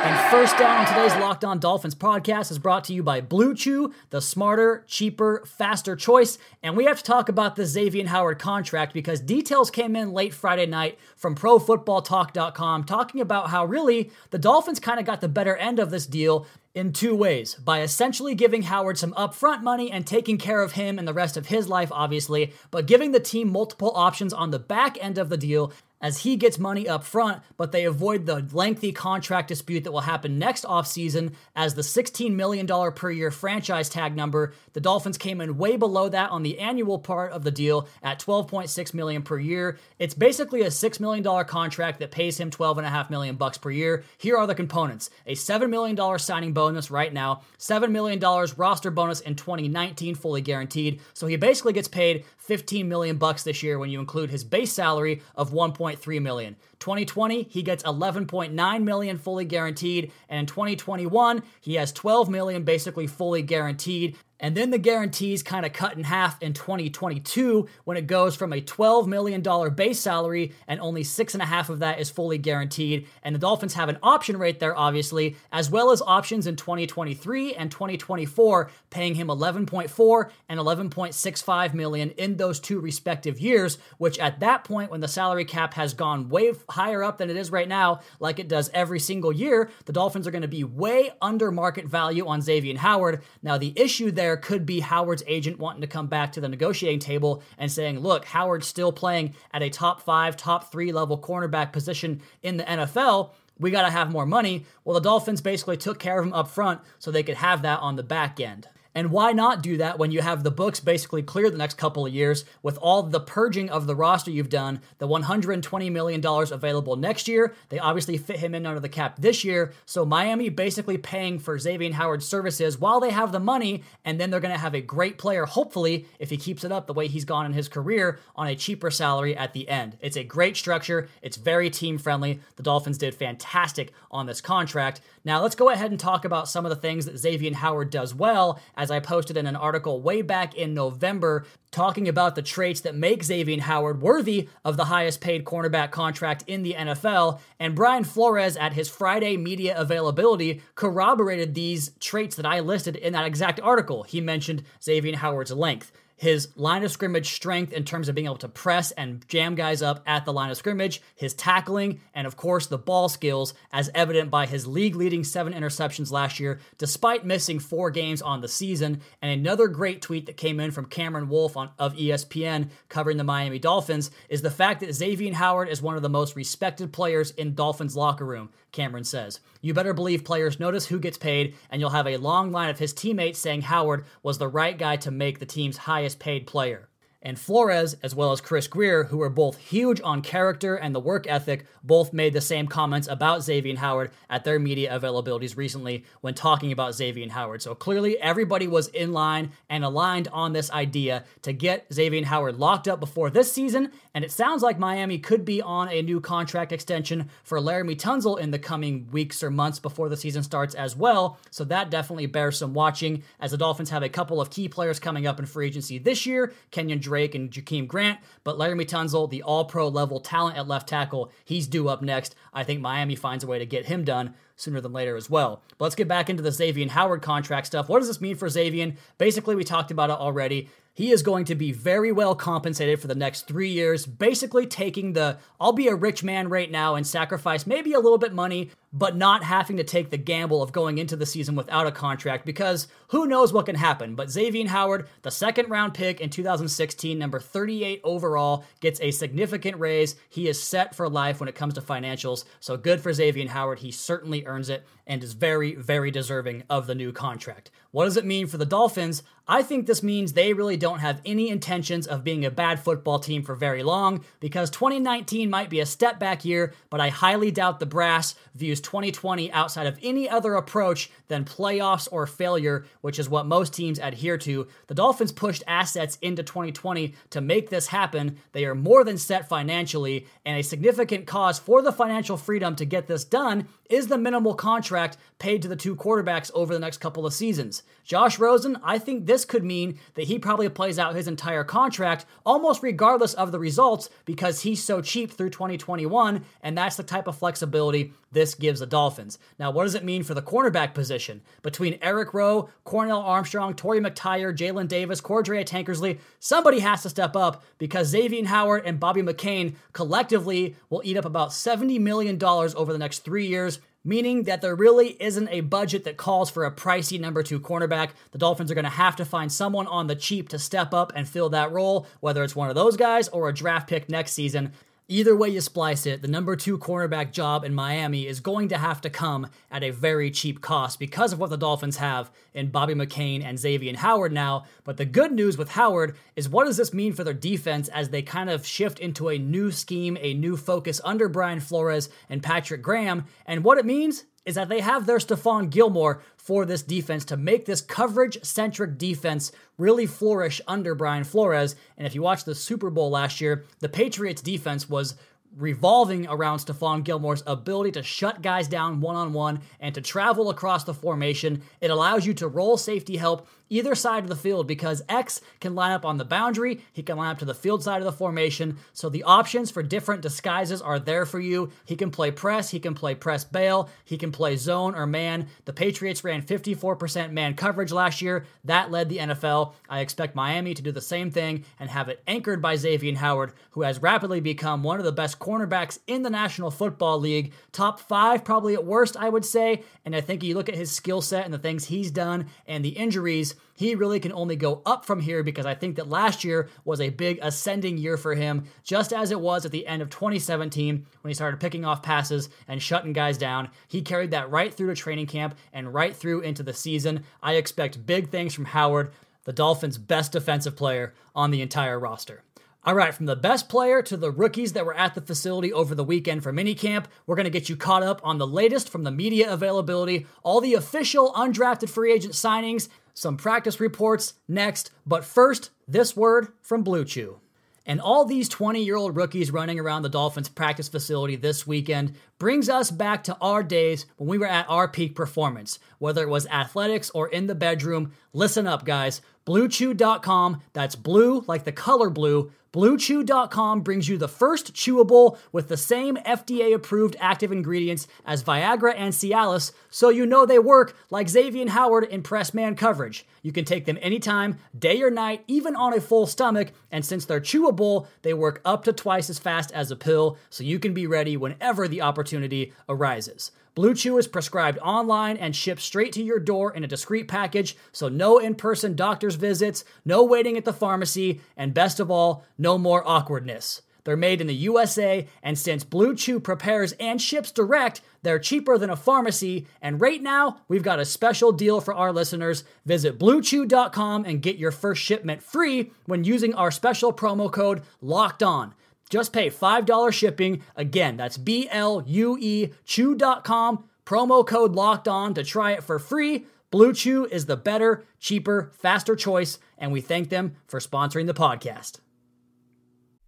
And 0.02 0.30
first 0.30 0.56
down 0.56 0.78
on 0.78 0.86
today's 0.86 1.14
Locked 1.20 1.44
On 1.44 1.58
Dolphins 1.58 1.94
podcast 1.94 2.50
is 2.50 2.58
brought 2.58 2.84
to 2.84 2.94
you 2.94 3.02
by 3.02 3.20
Blue 3.20 3.54
Chew, 3.54 3.92
the 4.08 4.22
smarter, 4.22 4.82
cheaper, 4.86 5.42
faster 5.44 5.94
choice. 5.94 6.38
And 6.62 6.74
we 6.74 6.86
have 6.86 6.96
to 6.96 7.04
talk 7.04 7.28
about 7.28 7.54
the 7.54 7.64
Xavien 7.64 8.06
Howard 8.06 8.38
contract 8.38 8.94
because 8.94 9.20
details 9.20 9.70
came 9.70 9.94
in 9.94 10.14
late 10.14 10.32
Friday 10.32 10.64
night 10.64 10.98
from 11.16 11.34
ProFootballTalk.com 11.34 12.84
talking 12.84 13.20
about 13.20 13.50
how 13.50 13.66
really 13.66 14.10
the 14.30 14.38
Dolphins 14.38 14.80
kind 14.80 14.98
of 14.98 15.04
got 15.04 15.20
the 15.20 15.28
better 15.28 15.54
end 15.54 15.78
of 15.78 15.90
this 15.90 16.06
deal 16.06 16.46
in 16.74 16.92
two 16.92 17.14
ways 17.14 17.54
by 17.56 17.80
essentially 17.80 18.34
giving 18.34 18.62
Howard 18.62 18.98
some 18.98 19.12
upfront 19.14 19.62
money 19.62 19.90
and 19.90 20.06
taking 20.06 20.38
care 20.38 20.62
of 20.62 20.72
him 20.72 20.98
and 20.98 21.08
the 21.08 21.14
rest 21.14 21.36
of 21.36 21.46
his 21.46 21.68
life, 21.68 21.90
obviously, 21.92 22.52
but 22.70 22.86
giving 22.86 23.12
the 23.12 23.20
team 23.20 23.50
multiple 23.50 23.92
options 23.94 24.32
on 24.32 24.50
the 24.50 24.58
back 24.58 24.96
end 25.02 25.18
of 25.18 25.28
the 25.28 25.36
deal 25.36 25.72
as 26.00 26.18
he 26.18 26.36
gets 26.36 26.58
money 26.58 26.88
up 26.88 27.04
front, 27.04 27.42
but 27.56 27.72
they 27.72 27.84
avoid 27.84 28.24
the 28.24 28.46
lengthy 28.52 28.90
contract 28.92 29.48
dispute 29.48 29.84
that 29.84 29.92
will 29.92 30.00
happen 30.00 30.38
next 30.38 30.64
offseason 30.64 31.34
as 31.54 31.74
the 31.74 31.82
$16 31.82 32.32
million 32.32 32.66
per 32.92 33.10
year 33.10 33.30
franchise 33.30 33.88
tag 33.88 34.16
number. 34.16 34.54
The 34.72 34.80
Dolphins 34.80 35.18
came 35.18 35.40
in 35.40 35.58
way 35.58 35.76
below 35.76 36.08
that 36.08 36.30
on 36.30 36.42
the 36.42 36.58
annual 36.58 36.98
part 36.98 37.32
of 37.32 37.44
the 37.44 37.50
deal 37.50 37.86
at 38.02 38.18
12.6 38.18 38.94
million 38.94 39.22
per 39.22 39.38
year. 39.38 39.78
It's 39.98 40.14
basically 40.14 40.62
a 40.62 40.68
$6 40.68 41.00
million 41.00 41.44
contract 41.44 41.98
that 41.98 42.10
pays 42.10 42.40
him 42.40 42.50
12.5 42.50 43.10
million 43.10 43.36
bucks 43.36 43.58
per 43.58 43.70
year. 43.70 44.04
Here 44.16 44.36
are 44.36 44.46
the 44.46 44.54
components. 44.54 45.10
A 45.26 45.34
$7 45.34 45.68
million 45.68 46.18
signing 46.18 46.54
bonus 46.54 46.59
right 46.90 47.12
now, 47.12 47.42
$7 47.58 47.90
million 47.90 48.20
roster 48.56 48.90
bonus 48.90 49.20
in 49.20 49.34
2019 49.34 50.14
fully 50.14 50.40
guaranteed. 50.40 51.00
So 51.14 51.26
he 51.26 51.36
basically 51.36 51.72
gets 51.72 51.88
paid 51.88 52.24
15 52.38 52.88
million 52.88 53.16
bucks 53.16 53.42
this 53.42 53.62
year 53.62 53.78
when 53.78 53.90
you 53.90 54.00
include 54.00 54.30
his 54.30 54.44
base 54.44 54.72
salary 54.72 55.22
of 55.34 55.52
1.3 55.52 56.22
million. 56.22 56.56
2020, 56.80 57.44
he 57.44 57.62
gets 57.62 57.82
11.9 57.82 58.82
million 58.82 59.18
fully 59.18 59.44
guaranteed, 59.44 60.12
and 60.28 60.40
in 60.40 60.46
2021, 60.46 61.42
he 61.60 61.74
has 61.74 61.92
12 61.92 62.28
million 62.30 62.62
basically 62.64 63.06
fully 63.06 63.42
guaranteed. 63.42 64.16
And 64.40 64.56
then 64.56 64.70
the 64.70 64.78
guarantees 64.78 65.42
kind 65.42 65.66
of 65.66 65.72
cut 65.72 65.96
in 65.96 66.04
half 66.04 66.42
in 66.42 66.54
2022 66.54 67.68
when 67.84 67.96
it 67.96 68.06
goes 68.06 68.34
from 68.34 68.52
a 68.52 68.60
$12 68.60 69.06
million 69.06 69.42
base 69.74 70.00
salary 70.00 70.52
and 70.66 70.80
only 70.80 71.04
six 71.04 71.34
and 71.34 71.42
a 71.42 71.46
half 71.46 71.68
of 71.68 71.80
that 71.80 72.00
is 72.00 72.10
fully 72.10 72.38
guaranteed. 72.38 73.06
And 73.22 73.34
the 73.34 73.38
Dolphins 73.38 73.74
have 73.74 73.90
an 73.90 73.98
option 74.02 74.38
rate 74.38 74.58
there, 74.58 74.76
obviously, 74.76 75.36
as 75.52 75.70
well 75.70 75.90
as 75.90 76.00
options 76.02 76.46
in 76.46 76.56
2023 76.56 77.54
and 77.54 77.70
2024, 77.70 78.70
paying 78.88 79.14
him 79.14 79.28
11.4 79.28 80.30
and 80.48 80.58
11.65 80.58 81.74
million 81.74 82.10
in 82.12 82.36
those 82.36 82.58
two 82.58 82.80
respective 82.80 83.38
years, 83.38 83.78
which 83.98 84.18
at 84.18 84.40
that 84.40 84.64
point, 84.64 84.90
when 84.90 85.00
the 85.00 85.08
salary 85.08 85.44
cap 85.44 85.74
has 85.74 85.92
gone 85.92 86.30
way 86.30 86.52
higher 86.70 87.04
up 87.04 87.18
than 87.18 87.28
it 87.28 87.36
is 87.36 87.50
right 87.50 87.68
now, 87.68 88.00
like 88.18 88.38
it 88.38 88.48
does 88.48 88.70
every 88.72 89.00
single 89.00 89.32
year, 89.32 89.68
the 89.84 89.92
Dolphins 89.92 90.26
are 90.26 90.30
going 90.30 90.40
to 90.42 90.48
be 90.48 90.64
way 90.64 91.10
under 91.20 91.52
market 91.52 91.86
value 91.86 92.26
on 92.26 92.40
Xavien 92.40 92.78
Howard. 92.78 93.22
Now, 93.42 93.58
the 93.58 93.74
issue 93.76 94.10
there 94.10 94.29
could 94.36 94.66
be 94.66 94.80
Howard's 94.80 95.22
agent 95.26 95.58
wanting 95.58 95.80
to 95.80 95.86
come 95.86 96.06
back 96.06 96.32
to 96.32 96.40
the 96.40 96.48
negotiating 96.48 97.00
table 97.00 97.42
and 97.58 97.70
saying, 97.70 98.00
look, 98.00 98.24
Howard's 98.24 98.66
still 98.66 98.92
playing 98.92 99.34
at 99.52 99.62
a 99.62 99.70
top 99.70 100.02
five, 100.02 100.36
top 100.36 100.70
three 100.72 100.92
level 100.92 101.18
cornerback 101.18 101.72
position 101.72 102.20
in 102.42 102.56
the 102.56 102.64
NFL. 102.64 103.30
We 103.58 103.70
got 103.70 103.82
to 103.82 103.90
have 103.90 104.10
more 104.10 104.26
money. 104.26 104.64
Well, 104.84 104.94
the 104.94 105.00
Dolphins 105.00 105.40
basically 105.40 105.76
took 105.76 105.98
care 105.98 106.18
of 106.18 106.26
him 106.26 106.32
up 106.32 106.48
front 106.48 106.80
so 106.98 107.10
they 107.10 107.22
could 107.22 107.36
have 107.36 107.62
that 107.62 107.80
on 107.80 107.96
the 107.96 108.02
back 108.02 108.40
end. 108.40 108.68
And 108.94 109.10
why 109.10 109.32
not 109.32 109.62
do 109.62 109.76
that 109.76 109.98
when 109.98 110.10
you 110.10 110.20
have 110.20 110.42
the 110.42 110.50
books 110.50 110.80
basically 110.80 111.22
clear 111.22 111.50
the 111.50 111.56
next 111.56 111.78
couple 111.78 112.06
of 112.06 112.12
years 112.12 112.44
with 112.62 112.76
all 112.78 113.02
the 113.02 113.20
purging 113.20 113.70
of 113.70 113.86
the 113.86 113.94
roster 113.94 114.30
you've 114.30 114.48
done, 114.48 114.80
the 114.98 115.06
$120 115.06 115.92
million 115.92 116.20
available 116.24 116.96
next 116.96 117.28
year? 117.28 117.54
They 117.68 117.78
obviously 117.78 118.18
fit 118.18 118.40
him 118.40 118.54
in 118.54 118.66
under 118.66 118.80
the 118.80 118.88
cap 118.88 119.16
this 119.18 119.44
year. 119.44 119.72
So 119.86 120.04
Miami 120.04 120.48
basically 120.48 120.98
paying 120.98 121.38
for 121.38 121.56
Xavien 121.58 121.92
Howard's 121.92 122.26
services 122.26 122.78
while 122.78 123.00
they 123.00 123.10
have 123.10 123.32
the 123.32 123.40
money, 123.40 123.84
and 124.04 124.20
then 124.20 124.30
they're 124.30 124.40
going 124.40 124.54
to 124.54 124.60
have 124.60 124.74
a 124.74 124.80
great 124.80 125.18
player, 125.18 125.46
hopefully, 125.46 126.06
if 126.18 126.30
he 126.30 126.36
keeps 126.36 126.64
it 126.64 126.72
up 126.72 126.86
the 126.86 126.94
way 126.94 127.06
he's 127.06 127.24
gone 127.24 127.46
in 127.46 127.52
his 127.52 127.68
career, 127.68 128.18
on 128.34 128.48
a 128.48 128.56
cheaper 128.56 128.90
salary 128.90 129.36
at 129.36 129.52
the 129.52 129.68
end. 129.68 129.96
It's 130.00 130.16
a 130.16 130.24
great 130.24 130.56
structure. 130.56 131.08
It's 131.22 131.36
very 131.36 131.70
team 131.70 131.98
friendly. 131.98 132.40
The 132.56 132.62
Dolphins 132.62 132.98
did 132.98 133.14
fantastic 133.14 133.92
on 134.10 134.26
this 134.26 134.40
contract. 134.40 135.00
Now 135.24 135.42
let's 135.42 135.54
go 135.54 135.68
ahead 135.68 135.90
and 135.90 136.00
talk 136.00 136.24
about 136.24 136.48
some 136.48 136.64
of 136.64 136.70
the 136.70 136.76
things 136.76 137.04
that 137.04 137.14
Xavien 137.14 137.52
Howard 137.52 137.90
does 137.90 138.14
well 138.14 138.58
as 138.74 138.90
I 138.90 139.00
posted 139.00 139.36
in 139.36 139.46
an 139.46 139.56
article 139.56 140.00
way 140.00 140.22
back 140.22 140.54
in 140.54 140.72
November 140.72 141.44
talking 141.70 142.08
about 142.08 142.34
the 142.34 142.42
traits 142.42 142.80
that 142.80 142.94
make 142.94 143.22
Xavien 143.22 143.60
Howard 143.60 144.00
worthy 144.00 144.48
of 144.64 144.78
the 144.78 144.86
highest 144.86 145.20
paid 145.20 145.44
cornerback 145.44 145.90
contract 145.90 146.44
in 146.46 146.62
the 146.62 146.74
NFL. 146.74 147.40
And 147.58 147.74
Brian 147.74 148.04
Flores, 148.04 148.56
at 148.56 148.72
his 148.72 148.88
Friday 148.88 149.36
media 149.36 149.78
availability, 149.78 150.62
corroborated 150.74 151.54
these 151.54 151.90
traits 152.00 152.36
that 152.36 152.46
I 152.46 152.60
listed 152.60 152.96
in 152.96 153.12
that 153.12 153.26
exact 153.26 153.60
article. 153.60 154.04
He 154.04 154.20
mentioned 154.22 154.62
Xavien 154.80 155.16
Howard's 155.16 155.52
length 155.52 155.92
his 156.20 156.48
line 156.54 156.84
of 156.84 156.90
scrimmage 156.90 157.32
strength 157.32 157.72
in 157.72 157.82
terms 157.82 158.06
of 158.06 158.14
being 158.14 158.26
able 158.26 158.36
to 158.36 158.46
press 158.46 158.90
and 158.90 159.26
jam 159.26 159.54
guys 159.54 159.80
up 159.80 160.02
at 160.06 160.26
the 160.26 160.32
line 160.34 160.50
of 160.50 160.56
scrimmage, 160.58 161.00
his 161.14 161.32
tackling, 161.32 161.98
and 162.12 162.26
of 162.26 162.36
course 162.36 162.66
the 162.66 162.76
ball 162.76 163.08
skills, 163.08 163.54
as 163.72 163.90
evident 163.94 164.30
by 164.30 164.44
his 164.44 164.66
league 164.66 164.94
leading 164.94 165.24
seven 165.24 165.54
interceptions 165.54 166.12
last 166.12 166.38
year, 166.38 166.60
despite 166.76 167.24
missing 167.24 167.58
four 167.58 167.90
games 167.90 168.20
on 168.20 168.42
the 168.42 168.48
season. 168.48 169.00
And 169.22 169.32
another 169.32 169.66
great 169.66 170.02
tweet 170.02 170.26
that 170.26 170.36
came 170.36 170.60
in 170.60 170.72
from 170.72 170.84
Cameron 170.84 171.30
Wolfe 171.30 171.56
on, 171.56 171.70
of 171.78 171.96
ESPN 171.96 172.68
covering 172.90 173.16
the 173.16 173.24
Miami 173.24 173.58
Dolphins 173.58 174.10
is 174.28 174.42
the 174.42 174.50
fact 174.50 174.80
that 174.80 174.90
Xavien 174.90 175.32
Howard 175.32 175.70
is 175.70 175.80
one 175.80 175.96
of 175.96 176.02
the 176.02 176.10
most 176.10 176.36
respected 176.36 176.92
players 176.92 177.30
in 177.30 177.54
Dolphins 177.54 177.96
locker 177.96 178.26
room. 178.26 178.50
Cameron 178.72 179.04
says. 179.04 179.40
You 179.60 179.74
better 179.74 179.94
believe 179.94 180.24
players 180.24 180.60
notice 180.60 180.86
who 180.86 180.98
gets 180.98 181.18
paid, 181.18 181.54
and 181.70 181.80
you'll 181.80 181.90
have 181.90 182.06
a 182.06 182.18
long 182.18 182.52
line 182.52 182.70
of 182.70 182.78
his 182.78 182.92
teammates 182.92 183.38
saying 183.38 183.62
Howard 183.62 184.04
was 184.22 184.38
the 184.38 184.48
right 184.48 184.76
guy 184.76 184.96
to 184.96 185.10
make 185.10 185.38
the 185.38 185.46
team's 185.46 185.78
highest 185.78 186.18
paid 186.18 186.46
player 186.46 186.89
and 187.22 187.38
Flores, 187.38 187.96
as 188.02 188.14
well 188.14 188.32
as 188.32 188.40
Chris 188.40 188.66
Grier, 188.66 189.04
who 189.04 189.18
were 189.18 189.28
both 189.28 189.58
huge 189.58 190.00
on 190.02 190.22
character 190.22 190.74
and 190.74 190.94
the 190.94 191.00
work 191.00 191.26
ethic, 191.28 191.66
both 191.82 192.12
made 192.12 192.32
the 192.32 192.40
same 192.40 192.66
comments 192.66 193.08
about 193.08 193.40
Xavien 193.40 193.76
Howard 193.76 194.10
at 194.30 194.44
their 194.44 194.58
media 194.58 194.98
availabilities 194.98 195.56
recently 195.56 196.04
when 196.22 196.34
talking 196.34 196.72
about 196.72 196.92
Xavien 196.92 197.30
Howard. 197.30 197.60
So 197.62 197.74
clearly, 197.74 198.18
everybody 198.18 198.66
was 198.66 198.88
in 198.88 199.12
line 199.12 199.52
and 199.68 199.84
aligned 199.84 200.28
on 200.28 200.52
this 200.52 200.70
idea 200.70 201.24
to 201.42 201.52
get 201.52 201.88
Xavien 201.90 202.24
Howard 202.24 202.56
locked 202.56 202.88
up 202.88 203.00
before 203.00 203.28
this 203.28 203.52
season, 203.52 203.92
and 204.14 204.24
it 204.24 204.32
sounds 204.32 204.62
like 204.62 204.78
Miami 204.78 205.18
could 205.18 205.44
be 205.44 205.60
on 205.60 205.88
a 205.90 206.02
new 206.02 206.20
contract 206.20 206.72
extension 206.72 207.28
for 207.42 207.58
Laremy 207.58 207.96
Tunsil 207.96 208.38
in 208.38 208.50
the 208.50 208.58
coming 208.58 209.08
weeks 209.10 209.42
or 209.42 209.50
months 209.50 209.78
before 209.78 210.08
the 210.08 210.16
season 210.16 210.42
starts 210.42 210.74
as 210.74 210.96
well. 210.96 211.38
So 211.50 211.64
that 211.64 211.90
definitely 211.90 212.26
bears 212.26 212.58
some 212.58 212.72
watching, 212.72 213.22
as 213.38 213.50
the 213.50 213.58
Dolphins 213.58 213.90
have 213.90 214.02
a 214.02 214.08
couple 214.08 214.40
of 214.40 214.50
key 214.50 214.68
players 214.68 214.98
coming 214.98 215.26
up 215.26 215.38
in 215.38 215.46
free 215.46 215.66
agency 215.66 215.98
this 215.98 216.24
year. 216.24 216.52
Kenyan 216.72 217.00
Drake 217.10 217.34
and 217.34 217.50
Jakeem 217.50 217.88
Grant, 217.88 218.20
but 218.44 218.56
Laremy 218.56 218.86
Tunsil, 218.86 219.28
the 219.28 219.42
all 219.42 219.64
pro 219.64 219.88
level 219.88 220.20
talent 220.20 220.56
at 220.56 220.68
left 220.68 220.88
tackle, 220.88 221.32
he's 221.44 221.66
due 221.66 221.88
up 221.88 222.02
next. 222.02 222.36
I 222.54 222.62
think 222.62 222.80
Miami 222.80 223.16
finds 223.16 223.42
a 223.42 223.48
way 223.48 223.58
to 223.58 223.66
get 223.66 223.86
him 223.86 224.04
done 224.04 224.34
sooner 224.54 224.80
than 224.80 224.92
later 224.92 225.16
as 225.16 225.28
well. 225.28 225.60
But 225.76 225.86
let's 225.86 225.96
get 225.96 226.06
back 226.06 226.30
into 226.30 226.40
the 226.40 226.50
Xavien 226.50 226.90
Howard 226.90 227.20
contract 227.20 227.66
stuff. 227.66 227.88
What 227.88 227.98
does 227.98 228.06
this 228.06 228.20
mean 228.20 228.36
for 228.36 228.46
Xavien? 228.46 228.96
Basically, 229.18 229.56
we 229.56 229.64
talked 229.64 229.90
about 229.90 230.10
it 230.10 230.18
already. 230.18 230.68
He 231.00 231.12
is 231.12 231.22
going 231.22 231.46
to 231.46 231.54
be 231.54 231.72
very 231.72 232.12
well 232.12 232.34
compensated 232.34 233.00
for 233.00 233.06
the 233.06 233.14
next 233.14 233.46
three 233.46 233.70
years, 233.70 234.04
basically 234.04 234.66
taking 234.66 235.14
the 235.14 235.38
I'll 235.58 235.72
be 235.72 235.88
a 235.88 235.94
rich 235.94 236.22
man 236.22 236.50
right 236.50 236.70
now 236.70 236.94
and 236.94 237.06
sacrifice 237.06 237.66
maybe 237.66 237.94
a 237.94 238.00
little 238.00 238.18
bit 238.18 238.34
money, 238.34 238.70
but 238.92 239.16
not 239.16 239.42
having 239.42 239.78
to 239.78 239.84
take 239.84 240.10
the 240.10 240.18
gamble 240.18 240.62
of 240.62 240.72
going 240.72 240.98
into 240.98 241.16
the 241.16 241.24
season 241.24 241.54
without 241.54 241.86
a 241.86 241.90
contract 241.90 242.44
because 242.44 242.86
who 243.08 243.24
knows 243.24 243.50
what 243.50 243.64
can 243.64 243.76
happen. 243.76 244.14
But 244.14 244.28
Xavien 244.28 244.66
Howard, 244.66 245.08
the 245.22 245.30
second 245.30 245.70
round 245.70 245.94
pick 245.94 246.20
in 246.20 246.28
2016, 246.28 247.18
number 247.18 247.40
38 247.40 248.02
overall, 248.04 248.66
gets 248.80 249.00
a 249.00 249.10
significant 249.10 249.78
raise. 249.78 250.16
He 250.28 250.48
is 250.48 250.62
set 250.62 250.94
for 250.94 251.08
life 251.08 251.40
when 251.40 251.48
it 251.48 251.54
comes 251.54 251.72
to 251.74 251.80
financials. 251.80 252.44
So 252.58 252.76
good 252.76 253.00
for 253.00 253.10
Xavien 253.10 253.48
Howard. 253.48 253.78
He 253.78 253.90
certainly 253.90 254.44
earns 254.44 254.68
it 254.68 254.86
and 255.06 255.24
is 255.24 255.32
very, 255.32 255.76
very 255.76 256.10
deserving 256.10 256.64
of 256.68 256.86
the 256.86 256.94
new 256.94 257.10
contract. 257.10 257.70
What 257.92 258.04
does 258.04 258.16
it 258.16 258.24
mean 258.24 258.46
for 258.46 258.58
the 258.58 258.66
Dolphins? 258.66 259.22
I 259.50 259.64
think 259.64 259.86
this 259.86 260.04
means 260.04 260.32
they 260.32 260.52
really 260.52 260.76
don't 260.76 261.00
have 261.00 261.20
any 261.26 261.48
intentions 261.48 262.06
of 262.06 262.22
being 262.22 262.44
a 262.44 262.52
bad 262.52 262.78
football 262.78 263.18
team 263.18 263.42
for 263.42 263.56
very 263.56 263.82
long 263.82 264.24
because 264.38 264.70
2019 264.70 265.50
might 265.50 265.68
be 265.68 265.80
a 265.80 265.86
step 265.86 266.20
back 266.20 266.44
year, 266.44 266.72
but 266.88 267.00
I 267.00 267.08
highly 267.08 267.50
doubt 267.50 267.80
the 267.80 267.84
brass 267.84 268.36
views 268.54 268.80
2020 268.80 269.50
outside 269.50 269.88
of 269.88 269.98
any 270.04 270.28
other 270.28 270.54
approach 270.54 271.10
than 271.26 271.44
playoffs 271.44 272.06
or 272.12 272.28
failure, 272.28 272.84
which 273.00 273.18
is 273.18 273.28
what 273.28 273.44
most 273.44 273.74
teams 273.74 273.98
adhere 273.98 274.38
to. 274.38 274.68
The 274.86 274.94
Dolphins 274.94 275.32
pushed 275.32 275.64
assets 275.66 276.16
into 276.22 276.44
2020 276.44 277.16
to 277.30 277.40
make 277.40 277.70
this 277.70 277.88
happen. 277.88 278.38
They 278.52 278.66
are 278.66 278.76
more 278.76 279.02
than 279.02 279.18
set 279.18 279.48
financially, 279.48 280.28
and 280.46 280.60
a 280.60 280.62
significant 280.62 281.26
cause 281.26 281.58
for 281.58 281.82
the 281.82 281.90
financial 281.90 282.36
freedom 282.36 282.76
to 282.76 282.84
get 282.84 283.08
this 283.08 283.24
done 283.24 283.66
is 283.90 284.06
the 284.06 284.16
minimal 284.16 284.54
contract 284.54 285.16
paid 285.38 285.60
to 285.62 285.68
the 285.68 285.76
two 285.76 285.96
quarterbacks 285.96 286.50
over 286.54 286.72
the 286.72 286.80
next 286.80 286.98
couple 286.98 287.26
of 287.26 287.34
seasons. 287.34 287.82
Josh 288.04 288.38
Rosen, 288.38 288.78
I 288.82 288.98
think 288.98 289.26
this 289.26 289.44
could 289.44 289.64
mean 289.64 289.98
that 290.14 290.24
he 290.24 290.38
probably 290.38 290.68
plays 290.68 290.98
out 290.98 291.14
his 291.14 291.28
entire 291.28 291.64
contract 291.64 292.26
almost 292.46 292.82
regardless 292.82 293.34
of 293.34 293.52
the 293.52 293.58
results 293.58 294.08
because 294.24 294.62
he's 294.62 294.82
so 294.82 295.00
cheap 295.00 295.32
through 295.32 295.50
2021, 295.50 296.44
and 296.62 296.78
that's 296.78 296.96
the 296.96 297.02
type 297.02 297.26
of 297.26 297.36
flexibility 297.36 298.12
this 298.32 298.54
gives 298.54 298.80
the 298.80 298.86
Dolphins. 298.86 299.38
Now, 299.58 299.70
what 299.70 299.84
does 299.84 299.94
it 299.94 300.04
mean 300.04 300.22
for 300.22 300.34
the 300.34 300.42
cornerback 300.42 300.94
position? 300.94 301.42
Between 301.62 301.98
Eric 302.00 302.32
Rowe, 302.32 302.68
Cornell 302.84 303.20
Armstrong, 303.20 303.74
Torry 303.74 304.00
McTyer, 304.00 304.56
Jalen 304.56 304.88
Davis, 304.88 305.20
Cordrea 305.20 305.64
Tankersley, 305.64 306.18
somebody 306.38 306.80
has 306.80 307.02
to 307.02 307.10
step 307.10 307.34
up 307.34 307.64
because 307.78 308.12
Xavien 308.12 308.46
Howard 308.46 308.84
and 308.86 309.00
Bobby 309.00 309.22
McCain 309.22 309.74
collectively 309.92 310.76
will 310.90 311.02
eat 311.04 311.16
up 311.16 311.24
about 311.24 311.50
$70 311.50 312.00
million 312.00 312.42
over 312.42 312.92
the 312.92 312.98
next 312.98 313.20
three 313.20 313.46
years 313.46 313.79
meaning 314.04 314.44
that 314.44 314.62
there 314.62 314.74
really 314.74 315.16
isn't 315.20 315.48
a 315.48 315.60
budget 315.60 316.04
that 316.04 316.16
calls 316.16 316.50
for 316.50 316.64
a 316.64 316.70
pricey 316.70 317.20
number 317.20 317.42
two 317.42 317.60
cornerback. 317.60 318.10
The 318.32 318.38
Dolphins 318.38 318.70
are 318.70 318.74
going 318.74 318.84
to 318.84 318.90
have 318.90 319.16
to 319.16 319.24
find 319.24 319.52
someone 319.52 319.86
on 319.86 320.06
the 320.06 320.16
cheap 320.16 320.48
to 320.50 320.58
step 320.58 320.94
up 320.94 321.12
and 321.14 321.28
fill 321.28 321.50
that 321.50 321.72
role, 321.72 322.06
whether 322.20 322.42
it's 322.42 322.56
one 322.56 322.68
of 322.68 322.74
those 322.74 322.96
guys 322.96 323.28
or 323.28 323.48
a 323.48 323.54
draft 323.54 323.88
pick 323.88 324.08
next 324.08 324.32
season. 324.32 324.72
Either 325.12 325.34
way 325.34 325.48
you 325.48 325.60
splice 325.60 326.06
it, 326.06 326.22
the 326.22 326.28
number 326.28 326.54
two 326.54 326.78
cornerback 326.78 327.32
job 327.32 327.64
in 327.64 327.74
Miami 327.74 328.28
is 328.28 328.38
going 328.38 328.68
to 328.68 328.78
have 328.78 329.00
to 329.00 329.10
come 329.10 329.44
at 329.68 329.82
a 329.82 329.90
very 329.90 330.30
cheap 330.30 330.60
cost 330.60 331.00
because 331.00 331.32
of 331.32 331.40
what 331.40 331.50
the 331.50 331.56
Dolphins 331.56 331.96
have 331.96 332.30
in 332.54 332.70
Bobby 332.70 332.94
McCain 332.94 333.44
and 333.44 333.58
Xavien 333.58 333.96
Howard 333.96 334.30
now. 334.30 334.66
But 334.84 334.98
the 334.98 335.04
good 335.04 335.32
news 335.32 335.58
with 335.58 335.70
Howard 335.70 336.14
is 336.36 336.48
what 336.48 336.66
does 336.66 336.76
this 336.76 336.94
mean 336.94 337.12
for 337.12 337.24
their 337.24 337.34
defense 337.34 337.88
as 337.88 338.10
they 338.10 338.22
kind 338.22 338.48
of 338.48 338.64
shift 338.64 339.00
into 339.00 339.30
a 339.30 339.36
new 339.36 339.72
scheme, 339.72 340.16
a 340.20 340.32
new 340.34 340.56
focus 340.56 341.00
under 341.04 341.28
Brian 341.28 341.58
Flores 341.58 342.08
and 342.28 342.40
Patrick 342.40 342.80
Graham? 342.80 343.24
And 343.46 343.64
what 343.64 343.78
it 343.78 343.84
means 343.84 344.26
is 344.44 344.54
that 344.54 344.68
they 344.68 344.80
have 344.80 345.06
their 345.06 345.18
Stephon 345.18 345.70
Gilmore 345.70 346.22
for 346.36 346.64
this 346.64 346.82
defense 346.82 347.24
to 347.26 347.36
make 347.36 347.66
this 347.66 347.80
coverage 347.80 348.42
centric 348.42 348.98
defense 348.98 349.52
really 349.78 350.06
flourish 350.06 350.60
under 350.66 350.94
Brian 350.94 351.24
Flores. 351.24 351.76
And 351.96 352.06
if 352.06 352.14
you 352.14 352.22
watch 352.22 352.44
the 352.44 352.54
Super 352.54 352.90
Bowl 352.90 353.10
last 353.10 353.40
year, 353.40 353.64
the 353.80 353.88
Patriots 353.88 354.42
defense 354.42 354.88
was 354.88 355.14
revolving 355.56 356.26
around 356.28 356.58
Stephon 356.58 357.02
Gilmore's 357.02 357.42
ability 357.46 357.90
to 357.92 358.02
shut 358.02 358.40
guys 358.40 358.68
down 358.68 359.00
one 359.00 359.16
on 359.16 359.32
one 359.32 359.60
and 359.80 359.94
to 359.94 360.00
travel 360.00 360.48
across 360.48 360.84
the 360.84 360.94
formation. 360.94 361.62
It 361.80 361.90
allows 361.90 362.24
you 362.24 362.34
to 362.34 362.48
roll 362.48 362.76
safety 362.76 363.16
help 363.16 363.48
either 363.70 363.94
side 363.94 364.24
of 364.24 364.28
the 364.28 364.36
field 364.36 364.66
because 364.66 365.02
X 365.08 365.40
can 365.60 365.74
line 365.74 365.92
up 365.92 366.04
on 366.04 366.18
the 366.18 366.24
boundary, 366.24 366.82
he 366.92 367.02
can 367.02 367.16
line 367.16 367.30
up 367.30 367.38
to 367.38 367.44
the 367.44 367.54
field 367.54 367.82
side 367.82 367.98
of 367.98 368.04
the 368.04 368.12
formation. 368.12 368.76
So 368.92 369.08
the 369.08 369.22
options 369.22 369.70
for 369.70 369.82
different 369.82 370.20
disguises 370.20 370.82
are 370.82 370.98
there 370.98 371.24
for 371.24 371.40
you. 371.40 371.70
He 371.84 371.96
can 371.96 372.10
play 372.10 372.30
press, 372.32 372.70
he 372.70 372.80
can 372.80 372.94
play 372.94 373.14
press 373.14 373.44
bail, 373.44 373.88
he 374.04 374.18
can 374.18 374.32
play 374.32 374.56
zone 374.56 374.94
or 374.94 375.06
man. 375.06 375.48
The 375.64 375.72
Patriots 375.72 376.24
ran 376.24 376.42
54% 376.42 377.32
man 377.32 377.54
coverage 377.54 377.92
last 377.92 378.20
year. 378.20 378.44
That 378.64 378.90
led 378.90 379.08
the 379.08 379.18
NFL. 379.18 379.74
I 379.88 380.00
expect 380.00 380.34
Miami 380.34 380.74
to 380.74 380.82
do 380.82 380.92
the 380.92 381.00
same 381.00 381.30
thing 381.30 381.64
and 381.78 381.88
have 381.88 382.08
it 382.08 382.22
anchored 382.26 382.60
by 382.60 382.74
Xavien 382.74 383.16
Howard, 383.16 383.52
who 383.70 383.82
has 383.82 384.02
rapidly 384.02 384.40
become 384.40 384.82
one 384.82 384.98
of 384.98 385.04
the 385.04 385.12
best 385.12 385.38
cornerbacks 385.38 385.98
in 386.08 386.22
the 386.22 386.30
National 386.30 386.72
Football 386.72 387.20
League. 387.20 387.52
Top 387.70 388.00
five, 388.00 388.44
probably 388.44 388.74
at 388.74 388.84
worst, 388.84 389.16
I 389.16 389.28
would 389.28 389.44
say. 389.44 389.84
And 390.04 390.16
I 390.16 390.20
think 390.20 390.42
you 390.42 390.54
look 390.54 390.68
at 390.68 390.74
his 390.74 390.90
skill 390.90 391.22
set 391.22 391.44
and 391.44 391.54
the 391.54 391.58
things 391.58 391.84
he's 391.84 392.10
done 392.10 392.46
and 392.66 392.84
the 392.84 392.90
injuries 392.90 393.54
he 393.80 393.94
really 393.94 394.20
can 394.20 394.32
only 394.32 394.56
go 394.56 394.82
up 394.84 395.06
from 395.06 395.20
here 395.20 395.42
because 395.42 395.64
I 395.64 395.74
think 395.74 395.96
that 395.96 396.10
last 396.10 396.44
year 396.44 396.68
was 396.84 397.00
a 397.00 397.08
big 397.08 397.38
ascending 397.40 397.96
year 397.96 398.18
for 398.18 398.34
him, 398.34 398.64
just 398.84 399.10
as 399.10 399.30
it 399.30 399.40
was 399.40 399.64
at 399.64 399.72
the 399.72 399.86
end 399.86 400.02
of 400.02 400.10
2017 400.10 401.06
when 401.22 401.28
he 401.30 401.34
started 401.34 401.60
picking 401.60 401.86
off 401.86 402.02
passes 402.02 402.50
and 402.68 402.82
shutting 402.82 403.14
guys 403.14 403.38
down. 403.38 403.70
He 403.88 404.02
carried 404.02 404.32
that 404.32 404.50
right 404.50 404.72
through 404.74 404.88
to 404.88 404.94
training 404.94 405.28
camp 405.28 405.54
and 405.72 405.94
right 405.94 406.14
through 406.14 406.42
into 406.42 406.62
the 406.62 406.74
season. 406.74 407.24
I 407.42 407.54
expect 407.54 408.04
big 408.04 408.28
things 408.28 408.52
from 408.52 408.66
Howard, 408.66 409.12
the 409.44 409.52
Dolphins' 409.54 409.96
best 409.96 410.32
defensive 410.32 410.76
player 410.76 411.14
on 411.34 411.50
the 411.50 411.62
entire 411.62 411.98
roster. 411.98 412.42
All 412.82 412.94
right, 412.94 413.14
from 413.14 413.26
the 413.26 413.36
best 413.36 413.68
player 413.68 414.00
to 414.00 414.16
the 414.16 414.30
rookies 414.30 414.72
that 414.72 414.86
were 414.86 414.94
at 414.96 415.14
the 415.14 415.20
facility 415.20 415.70
over 415.70 415.94
the 415.94 416.02
weekend 416.02 416.42
for 416.42 416.50
minicamp, 416.50 417.04
we're 417.26 417.36
going 417.36 417.44
to 417.44 417.50
get 417.50 417.68
you 417.68 417.76
caught 417.76 418.02
up 418.02 418.22
on 418.24 418.38
the 418.38 418.46
latest 418.46 418.88
from 418.88 419.04
the 419.04 419.10
media 419.10 419.52
availability, 419.52 420.26
all 420.42 420.62
the 420.62 420.72
official 420.72 421.30
undrafted 421.34 421.90
free 421.90 422.10
agent 422.10 422.32
signings, 422.32 422.88
some 423.20 423.36
practice 423.36 423.80
reports 423.80 424.32
next. 424.48 424.90
But 425.06 425.26
first, 425.26 425.68
this 425.86 426.16
word 426.16 426.48
from 426.62 426.82
Blue 426.82 427.04
Chew. 427.04 427.38
And 427.84 428.00
all 428.00 428.24
these 428.24 428.48
20 428.48 428.82
year 428.82 428.96
old 428.96 429.14
rookies 429.14 429.50
running 429.50 429.78
around 429.78 430.02
the 430.02 430.08
Dolphins 430.08 430.48
practice 430.48 430.88
facility 430.88 431.36
this 431.36 431.66
weekend 431.66 432.14
brings 432.38 432.70
us 432.70 432.90
back 432.90 433.22
to 433.24 433.36
our 433.42 433.62
days 433.62 434.06
when 434.16 434.28
we 434.28 434.38
were 434.38 434.46
at 434.46 434.64
our 434.70 434.88
peak 434.88 435.14
performance. 435.14 435.78
Whether 435.98 436.22
it 436.22 436.30
was 436.30 436.46
athletics 436.46 437.10
or 437.10 437.28
in 437.28 437.46
the 437.46 437.54
bedroom, 437.54 438.12
listen 438.32 438.66
up, 438.66 438.86
guys. 438.86 439.20
BlueChew.com, 439.44 440.62
that's 440.72 440.96
blue 440.96 441.44
like 441.46 441.64
the 441.64 441.72
color 441.72 442.08
blue, 442.08 442.52
BlueChew.com 442.72 443.80
brings 443.80 444.08
you 444.08 444.16
the 444.16 444.28
first 444.28 444.74
chewable 444.74 445.36
with 445.50 445.66
the 445.66 445.76
same 445.76 446.16
FDA 446.18 446.72
approved 446.72 447.16
active 447.18 447.50
ingredients 447.50 448.06
as 448.24 448.44
Viagra 448.44 448.94
and 448.96 449.12
Cialis, 449.12 449.72
so 449.90 450.08
you 450.08 450.24
know 450.24 450.46
they 450.46 450.60
work 450.60 450.96
like 451.10 451.26
Xavien 451.26 451.70
Howard 451.70 452.04
in 452.04 452.22
press 452.22 452.54
man 452.54 452.76
coverage. 452.76 453.26
You 453.42 453.50
can 453.50 453.64
take 453.64 453.86
them 453.86 453.98
anytime, 454.00 454.58
day 454.78 455.02
or 455.02 455.10
night, 455.10 455.42
even 455.48 455.74
on 455.74 455.94
a 455.94 456.00
full 456.00 456.28
stomach, 456.28 456.70
and 456.92 457.04
since 457.04 457.24
they're 457.24 457.40
chewable, 457.40 458.06
they 458.22 458.34
work 458.34 458.60
up 458.64 458.84
to 458.84 458.92
twice 458.92 459.28
as 459.28 459.40
fast 459.40 459.72
as 459.72 459.90
a 459.90 459.96
pill, 459.96 460.38
so 460.48 460.62
you 460.62 460.78
can 460.78 460.94
be 460.94 461.08
ready 461.08 461.36
whenever 461.36 461.88
the 461.88 462.02
opportunity 462.02 462.72
arises. 462.88 463.50
Blue 463.80 463.94
Chew 463.94 464.18
is 464.18 464.28
prescribed 464.28 464.78
online 464.80 465.38
and 465.38 465.56
shipped 465.56 465.80
straight 465.80 466.12
to 466.12 466.22
your 466.22 466.38
door 466.38 466.70
in 466.70 466.84
a 466.84 466.86
discreet 466.86 467.28
package, 467.28 467.78
so 467.92 468.10
no 468.10 468.36
in 468.36 468.54
person 468.54 468.94
doctor's 468.94 469.36
visits, 469.36 469.86
no 470.04 470.22
waiting 470.22 470.58
at 470.58 470.66
the 470.66 470.72
pharmacy, 470.74 471.40
and 471.56 471.72
best 471.72 471.98
of 471.98 472.10
all, 472.10 472.44
no 472.58 472.76
more 472.76 473.02
awkwardness. 473.08 473.80
They're 474.04 474.18
made 474.18 474.42
in 474.42 474.48
the 474.48 474.54
USA, 474.54 475.26
and 475.42 475.58
since 475.58 475.82
Blue 475.82 476.14
Chew 476.14 476.40
prepares 476.40 476.92
and 477.00 477.22
ships 477.22 477.50
direct, 477.50 478.02
they're 478.22 478.38
cheaper 478.38 478.76
than 478.76 478.90
a 478.90 478.96
pharmacy. 478.96 479.66
And 479.80 479.98
right 479.98 480.22
now, 480.22 480.58
we've 480.68 480.82
got 480.82 481.00
a 481.00 481.06
special 481.06 481.50
deal 481.50 481.80
for 481.80 481.94
our 481.94 482.12
listeners. 482.12 482.64
Visit 482.84 483.18
bluechew.com 483.18 484.26
and 484.26 484.42
get 484.42 484.58
your 484.58 484.72
first 484.72 485.00
shipment 485.00 485.42
free 485.42 485.90
when 486.04 486.24
using 486.24 486.52
our 486.52 486.70
special 486.70 487.14
promo 487.14 487.50
code 487.50 487.80
LOCKED 488.02 488.42
ON. 488.42 488.74
Just 489.10 489.32
pay 489.32 489.50
$5 489.50 490.12
shipping. 490.12 490.62
Again, 490.76 491.16
that's 491.16 491.36
B 491.36 491.68
L 491.70 492.02
U 492.06 492.38
E 492.40 492.70
Chew.com. 492.84 493.84
Promo 494.06 494.46
code 494.46 494.72
locked 494.72 495.08
on 495.08 495.34
to 495.34 495.44
try 495.44 495.72
it 495.72 495.84
for 495.84 495.98
free. 495.98 496.46
Blue 496.70 496.92
Chew 496.92 497.26
is 497.26 497.46
the 497.46 497.56
better, 497.56 498.04
cheaper, 498.20 498.70
faster 498.78 499.16
choice, 499.16 499.58
and 499.76 499.90
we 499.90 500.00
thank 500.00 500.30
them 500.30 500.54
for 500.68 500.78
sponsoring 500.78 501.26
the 501.26 501.34
podcast. 501.34 501.98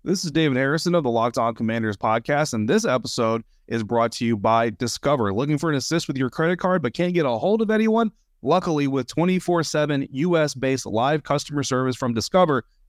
This 0.04 0.24
is 0.24 0.30
David 0.30 0.56
Harrison 0.56 0.94
of 0.94 1.02
the 1.02 1.10
Locked 1.10 1.38
On 1.38 1.54
Commanders 1.54 1.96
podcast, 1.96 2.54
and 2.54 2.68
this 2.68 2.84
episode 2.84 3.42
is 3.68 3.82
brought 3.82 4.12
to 4.12 4.24
you 4.24 4.36
by 4.36 4.70
Discover. 4.70 5.32
Looking 5.32 5.58
for 5.58 5.70
an 5.70 5.76
assist 5.76 6.06
with 6.06 6.16
your 6.16 6.30
credit 6.30 6.58
card 6.58 6.82
but 6.82 6.94
can't 6.94 7.14
get 7.14 7.26
a 7.26 7.30
hold 7.30 7.62
of 7.62 7.70
anyone? 7.70 8.12
Luckily, 8.42 8.88
with 8.88 9.06
24 9.06 9.62
7 9.62 10.08
US 10.10 10.54
based 10.54 10.86
live 10.86 11.22
customer 11.22 11.62
service 11.62 11.96
from 11.96 12.14
Discover, 12.14 12.64